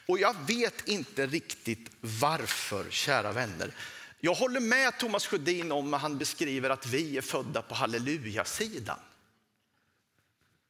Och 0.06 0.18
jag 0.18 0.36
vet 0.46 0.88
inte 0.88 1.26
riktigt 1.26 1.90
varför, 2.00 2.90
kära 2.90 3.32
vänner. 3.32 3.74
Jag 4.20 4.34
håller 4.34 4.60
med 4.60 4.98
Thomas 4.98 5.26
Sjödin 5.26 5.72
om 5.72 5.90
när 5.90 5.98
han 5.98 6.18
beskriver 6.18 6.70
att 6.70 6.86
vi 6.86 7.16
är 7.16 7.22
födda 7.22 7.62
på 7.62 7.74
hallelujasidan. 7.74 8.98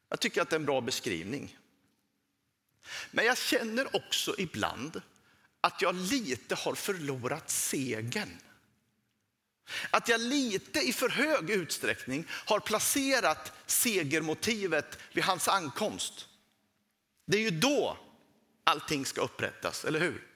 Jag 0.09 0.21
tycker 0.21 0.43
att 0.43 0.51
det 0.51 0.57
är 0.57 0.61
en 0.61 0.67
bra 0.67 0.81
beskrivning. 0.81 1.59
Men 3.11 3.25
jag 3.25 3.39
känner 3.39 3.97
också 3.97 4.35
ibland 4.39 5.03
att 5.61 5.83
jag 5.83 5.95
lite 5.95 6.55
har 6.55 6.75
förlorat 6.75 7.51
segern. 7.51 8.39
Att 9.91 10.09
jag 10.09 10.21
lite 10.21 10.81
i 10.81 10.93
för 10.93 11.09
hög 11.09 11.51
utsträckning 11.51 12.25
har 12.29 12.61
placerat 12.61 13.53
segermotivet 13.67 14.99
vid 15.13 15.25
hans 15.25 15.49
ankomst. 15.49 16.29
Det 17.25 17.37
är 17.37 17.43
ju 17.43 17.51
då 17.51 17.99
allting 18.64 19.07
ska 19.07 19.20
upprättas, 19.20 19.85
eller 19.85 20.01
hur? 20.01 20.27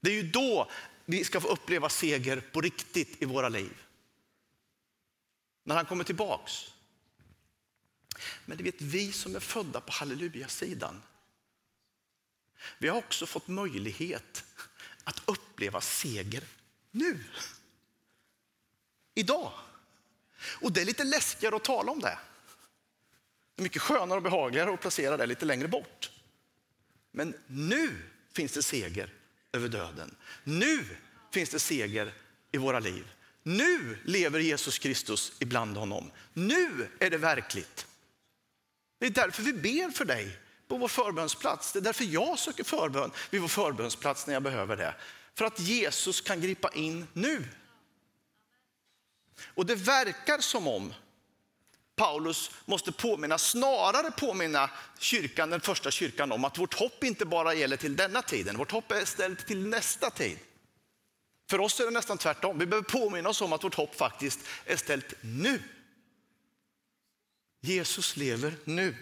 Det 0.00 0.10
är 0.10 0.14
ju 0.14 0.30
då 0.30 0.70
vi 1.04 1.24
ska 1.24 1.40
få 1.40 1.48
uppleva 1.48 1.88
seger 1.88 2.40
på 2.40 2.60
riktigt 2.60 3.22
i 3.22 3.24
våra 3.24 3.48
liv. 3.48 3.82
När 5.64 5.74
han 5.74 5.86
kommer 5.86 6.04
tillbaks. 6.04 6.52
Men 8.44 8.56
det 8.56 8.64
vet 8.64 8.80
vi 8.80 9.12
som 9.12 9.36
är 9.36 9.40
födda 9.40 9.80
på 9.80 9.92
halleluja-sidan. 9.92 11.02
Vi 12.78 12.88
har 12.88 12.98
också 12.98 13.26
fått 13.26 13.48
möjlighet 13.48 14.44
att 15.04 15.22
uppleva 15.24 15.80
seger 15.80 16.44
nu. 16.90 17.24
Idag. 19.14 19.52
Och 20.60 20.72
det 20.72 20.80
är 20.80 20.84
lite 20.84 21.04
läskigare 21.04 21.56
att 21.56 21.64
tala 21.64 21.92
om 21.92 22.00
det. 22.00 22.18
Det 23.54 23.60
är 23.60 23.62
mycket 23.62 23.82
skönare 23.82 24.16
och 24.16 24.22
behagligare 24.22 24.74
att 24.74 24.80
placera 24.80 25.16
det 25.16 25.26
lite 25.26 25.44
längre 25.44 25.68
bort. 25.68 26.10
Men 27.16 27.34
nu 27.46 28.02
finns 28.32 28.52
det 28.52 28.62
seger 28.62 29.12
över 29.52 29.68
döden. 29.68 30.16
Nu 30.44 30.84
finns 31.32 31.50
det 31.50 31.58
seger 31.58 32.12
i 32.52 32.58
våra 32.58 32.80
liv. 32.80 33.04
Nu 33.42 33.98
lever 34.04 34.40
Jesus 34.40 34.78
Kristus 34.78 35.32
ibland 35.38 35.76
honom. 35.76 36.10
Nu 36.32 36.88
är 36.98 37.10
det 37.10 37.18
verkligt. 37.18 37.86
Det 38.98 39.06
är 39.06 39.10
därför 39.10 39.42
vi 39.42 39.52
ber 39.52 39.90
för 39.90 40.04
dig 40.04 40.38
på 40.68 40.76
vår 40.76 40.88
förbönsplats. 40.88 41.72
Det 41.72 41.78
är 41.78 41.80
därför 41.80 42.04
jag 42.04 42.38
söker 42.38 42.64
förbön 42.64 43.10
vid 43.30 43.40
vår 43.40 43.48
förbönsplats 43.48 44.26
när 44.26 44.34
jag 44.34 44.42
behöver 44.42 44.76
det. 44.76 44.94
För 45.34 45.44
att 45.44 45.60
Jesus 45.60 46.20
kan 46.20 46.40
gripa 46.40 46.70
in 46.72 47.06
nu. 47.12 47.44
Och 49.44 49.66
det 49.66 49.74
verkar 49.74 50.38
som 50.38 50.68
om 50.68 50.94
Paulus 51.96 52.50
måste 52.64 52.92
påminna, 52.92 53.38
snarare 53.38 54.10
påminna 54.10 54.70
kyrkan, 54.98 55.50
den 55.50 55.60
första 55.60 55.90
kyrkan 55.90 56.32
om 56.32 56.44
att 56.44 56.58
vårt 56.58 56.74
hopp 56.74 57.04
inte 57.04 57.24
bara 57.24 57.54
gäller 57.54 57.76
till 57.76 57.96
denna 57.96 58.22
tiden, 58.22 58.56
vårt 58.56 58.72
hopp 58.72 58.92
är 58.92 59.04
ställt 59.04 59.46
till 59.46 59.66
nästa 59.66 60.10
tid. 60.10 60.38
För 61.50 61.60
oss 61.60 61.80
är 61.80 61.84
det 61.84 61.90
nästan 61.90 62.18
tvärtom. 62.18 62.58
Vi 62.58 62.66
behöver 62.66 62.88
påminna 62.88 63.28
oss 63.28 63.40
om 63.40 63.52
att 63.52 63.64
vårt 63.64 63.74
hopp 63.74 63.94
faktiskt 63.94 64.40
är 64.64 64.76
ställt 64.76 65.14
nu. 65.20 65.62
Jesus 67.60 68.16
lever 68.16 68.54
nu. 68.64 68.96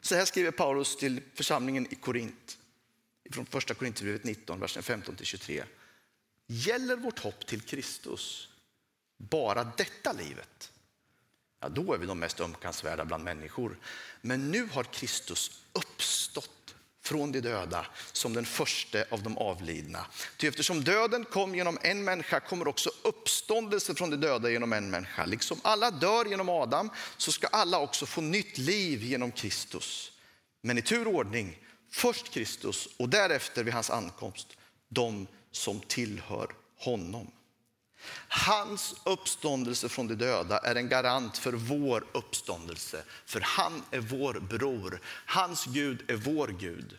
Så 0.00 0.14
här 0.14 0.24
skriver 0.24 0.50
Paulus 0.50 0.96
till 0.96 1.20
församlingen 1.34 1.92
i 1.92 1.94
Korint. 1.94 2.58
Från 3.30 3.46
första 3.46 3.74
Korintierbrevet 3.74 4.24
19, 4.24 4.60
versen 4.60 4.82
15-23. 4.82 5.64
Gäller 6.46 6.96
vårt 6.96 7.18
hopp 7.18 7.46
till 7.46 7.60
Kristus 7.60 8.48
bara 9.16 9.64
detta 9.64 10.12
livet? 10.12 10.72
Ja, 11.60 11.68
då 11.68 11.94
är 11.94 11.98
vi 11.98 12.06
de 12.06 12.18
mest 12.18 12.40
ömkansvärda 12.40 13.04
bland 13.04 13.24
människor. 13.24 13.78
Men 14.20 14.50
nu 14.50 14.68
har 14.72 14.84
Kristus 14.84 15.62
uppstått 15.72 16.74
från 17.02 17.32
de 17.32 17.40
döda 17.40 17.86
som 18.12 18.34
den 18.34 18.44
första 18.46 19.04
av 19.10 19.22
de 19.22 19.38
avlidna. 19.38 20.06
Ty 20.36 20.48
eftersom 20.48 20.84
döden 20.84 21.24
kom 21.24 21.54
genom 21.54 21.78
en 21.82 22.04
människa 22.04 22.40
kommer 22.40 22.68
också 22.68 22.90
uppståndelse 23.04 23.94
från 23.94 24.10
de 24.10 24.16
döda 24.16 24.50
genom 24.50 24.72
en 24.72 24.90
människa. 24.90 25.26
Liksom 25.26 25.60
alla 25.62 25.90
dör 25.90 26.24
genom 26.24 26.48
Adam 26.48 26.90
så 27.16 27.32
ska 27.32 27.46
alla 27.46 27.78
också 27.78 28.06
få 28.06 28.20
nytt 28.20 28.58
liv 28.58 29.02
genom 29.02 29.32
Kristus. 29.32 30.12
Men 30.62 30.78
i 30.78 30.82
tur 30.82 31.08
och 31.08 31.14
ordning, 31.14 31.58
först 31.90 32.32
Kristus 32.32 32.88
och 32.96 33.08
därefter 33.08 33.64
vid 33.64 33.74
hans 33.74 33.90
ankomst 33.90 34.56
de 34.88 35.26
som 35.50 35.80
tillhör 35.80 36.48
honom. 36.78 37.30
Hans 38.28 38.94
uppståndelse 39.04 39.88
från 39.88 40.08
de 40.08 40.14
döda 40.14 40.58
är 40.58 40.74
en 40.74 40.88
garant 40.88 41.38
för 41.38 41.52
vår 41.52 42.06
uppståndelse. 42.12 43.04
För 43.24 43.40
han 43.40 43.82
är 43.90 44.00
vår 44.00 44.34
bror. 44.34 45.00
Hans 45.26 45.64
Gud 45.64 46.10
är 46.10 46.16
vår 46.16 46.48
Gud. 46.48 46.98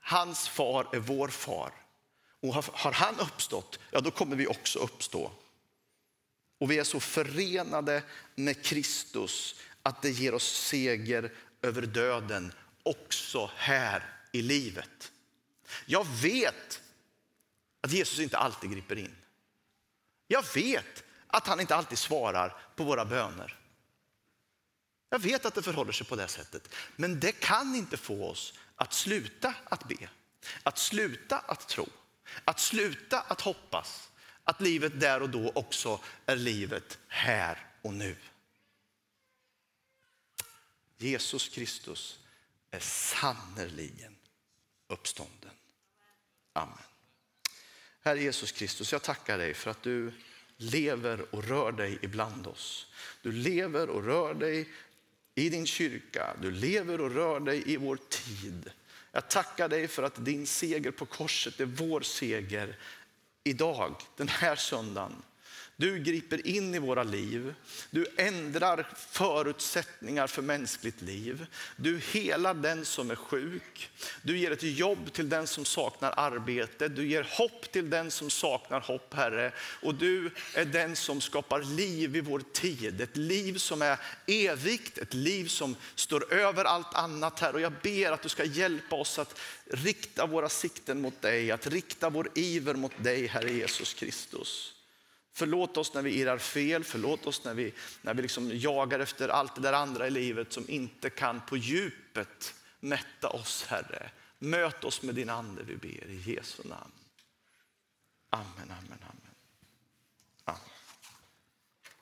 Hans 0.00 0.48
far 0.48 0.88
är 0.92 0.98
vår 0.98 1.28
far. 1.28 1.72
Och 2.42 2.54
har 2.54 2.92
han 2.92 3.20
uppstått, 3.20 3.78
ja 3.90 4.00
då 4.00 4.10
kommer 4.10 4.36
vi 4.36 4.46
också 4.46 4.78
uppstå. 4.78 5.32
Och 6.58 6.70
vi 6.70 6.78
är 6.78 6.84
så 6.84 7.00
förenade 7.00 8.02
med 8.34 8.64
Kristus 8.64 9.54
att 9.82 10.02
det 10.02 10.10
ger 10.10 10.34
oss 10.34 10.66
seger 10.68 11.32
över 11.62 11.82
döden 11.82 12.52
också 12.82 13.50
här 13.56 14.14
i 14.32 14.42
livet. 14.42 15.12
Jag 15.86 16.06
vet 16.22 16.82
att 17.80 17.92
Jesus 17.92 18.18
inte 18.18 18.38
alltid 18.38 18.70
griper 18.70 18.96
in. 18.98 19.16
Jag 20.26 20.54
vet 20.54 21.04
att 21.26 21.46
han 21.46 21.60
inte 21.60 21.74
alltid 21.76 21.98
svarar 21.98 22.56
på 22.76 22.84
våra 22.84 23.04
böner. 23.04 23.58
Jag 25.08 25.18
vet 25.18 25.46
att 25.46 25.54
det 25.54 25.62
förhåller 25.62 25.92
sig 25.92 26.06
på 26.06 26.16
det 26.16 26.28
sättet. 26.28 26.74
Men 26.96 27.20
det 27.20 27.32
kan 27.32 27.74
inte 27.74 27.96
få 27.96 28.30
oss 28.30 28.54
att 28.74 28.92
sluta 28.92 29.54
att 29.64 29.88
be, 29.88 30.10
att 30.62 30.78
sluta 30.78 31.38
att 31.38 31.68
tro, 31.68 31.88
att 32.44 32.60
sluta 32.60 33.20
att 33.20 33.40
hoppas 33.40 34.10
att 34.44 34.60
livet 34.60 35.00
där 35.00 35.22
och 35.22 35.30
då 35.30 35.52
också 35.54 36.00
är 36.26 36.36
livet 36.36 36.98
här 37.08 37.66
och 37.82 37.94
nu. 37.94 38.16
Jesus 40.98 41.48
Kristus 41.48 42.18
är 42.70 42.80
sannerligen 42.80 44.16
uppstånden. 44.88 45.50
Amen. 46.52 46.78
Herre 48.06 48.22
Jesus 48.22 48.52
Kristus, 48.52 48.92
jag 48.92 49.02
tackar 49.02 49.38
dig 49.38 49.54
för 49.54 49.70
att 49.70 49.82
du 49.82 50.12
lever 50.56 51.34
och 51.34 51.44
rör 51.44 51.72
dig 51.72 51.98
ibland 52.02 52.46
oss. 52.46 52.86
Du 53.22 53.32
lever 53.32 53.90
och 53.90 54.04
rör 54.04 54.34
dig 54.34 54.68
i 55.34 55.48
din 55.48 55.66
kyrka. 55.66 56.36
Du 56.42 56.50
lever 56.50 57.00
och 57.00 57.10
rör 57.10 57.40
dig 57.40 57.62
i 57.72 57.76
vår 57.76 57.98
tid. 58.08 58.70
Jag 59.12 59.30
tackar 59.30 59.68
dig 59.68 59.88
för 59.88 60.02
att 60.02 60.24
din 60.24 60.46
seger 60.46 60.90
på 60.90 61.06
korset 61.06 61.60
är 61.60 61.64
vår 61.64 62.00
seger 62.00 62.78
idag, 63.44 63.94
den 64.16 64.28
här 64.28 64.56
söndagen. 64.56 65.22
Du 65.78 65.98
griper 65.98 66.46
in 66.46 66.74
i 66.74 66.78
våra 66.78 67.02
liv. 67.02 67.54
Du 67.90 68.06
ändrar 68.16 68.88
förutsättningar 68.96 70.26
för 70.26 70.42
mänskligt 70.42 71.02
liv. 71.02 71.46
Du 71.76 71.98
helar 72.12 72.54
den 72.54 72.84
som 72.84 73.10
är 73.10 73.14
sjuk. 73.14 73.90
Du 74.22 74.38
ger 74.38 74.50
ett 74.50 74.62
jobb 74.62 75.12
till 75.12 75.28
den 75.28 75.46
som 75.46 75.64
saknar 75.64 76.14
arbete. 76.16 76.88
Du 76.88 77.06
ger 77.08 77.22
hopp 77.22 77.72
till 77.72 77.90
den 77.90 78.10
som 78.10 78.30
saknar 78.30 78.80
hopp, 78.80 79.14
Herre. 79.14 79.52
Och 79.82 79.94
du 79.94 80.30
är 80.54 80.64
den 80.64 80.96
som 80.96 81.20
skapar 81.20 81.62
liv 81.62 82.16
i 82.16 82.20
vår 82.20 82.42
tid. 82.52 83.00
Ett 83.00 83.16
liv 83.16 83.58
som 83.58 83.82
är 83.82 83.98
evigt, 84.26 84.98
ett 84.98 85.14
liv 85.14 85.48
som 85.48 85.76
står 85.94 86.34
över 86.34 86.64
allt 86.64 86.94
annat, 86.94 87.40
Herre. 87.40 87.52
Och 87.52 87.60
jag 87.60 87.72
ber 87.82 88.12
att 88.12 88.22
du 88.22 88.28
ska 88.28 88.44
hjälpa 88.44 88.96
oss 88.96 89.18
att 89.18 89.40
rikta 89.70 90.26
våra 90.26 90.48
sikten 90.48 91.00
mot 91.00 91.22
dig, 91.22 91.50
att 91.50 91.66
rikta 91.66 92.10
vår 92.10 92.28
iver 92.34 92.74
mot 92.74 92.92
dig, 93.04 93.26
Herre 93.26 93.52
Jesus 93.52 93.94
Kristus. 93.94 94.75
Förlåt 95.38 95.76
oss 95.76 95.94
när 95.94 96.02
vi 96.02 96.20
irrar 96.20 96.38
fel, 96.38 96.84
förlåt 96.84 97.26
oss 97.26 97.44
när 97.44 97.54
vi, 97.54 97.72
när 98.02 98.14
vi 98.14 98.22
liksom 98.22 98.50
jagar 98.58 99.00
efter 99.00 99.28
allt 99.28 99.54
det 99.54 99.60
där 99.60 99.72
andra 99.72 100.06
i 100.06 100.10
livet 100.10 100.52
som 100.52 100.64
inte 100.68 101.10
kan 101.10 101.40
på 101.40 101.56
djupet 101.56 102.54
mätta 102.80 103.28
oss, 103.28 103.64
Herre. 103.68 104.10
Möt 104.38 104.84
oss 104.84 105.02
med 105.02 105.14
din 105.14 105.30
ande, 105.30 105.62
vi 105.62 105.76
ber 105.76 106.06
i 106.10 106.22
Jesu 106.26 106.62
namn. 106.68 106.92
Amen, 108.30 108.46
amen, 108.58 108.98
amen. 109.02 109.34
amen. 110.44 110.75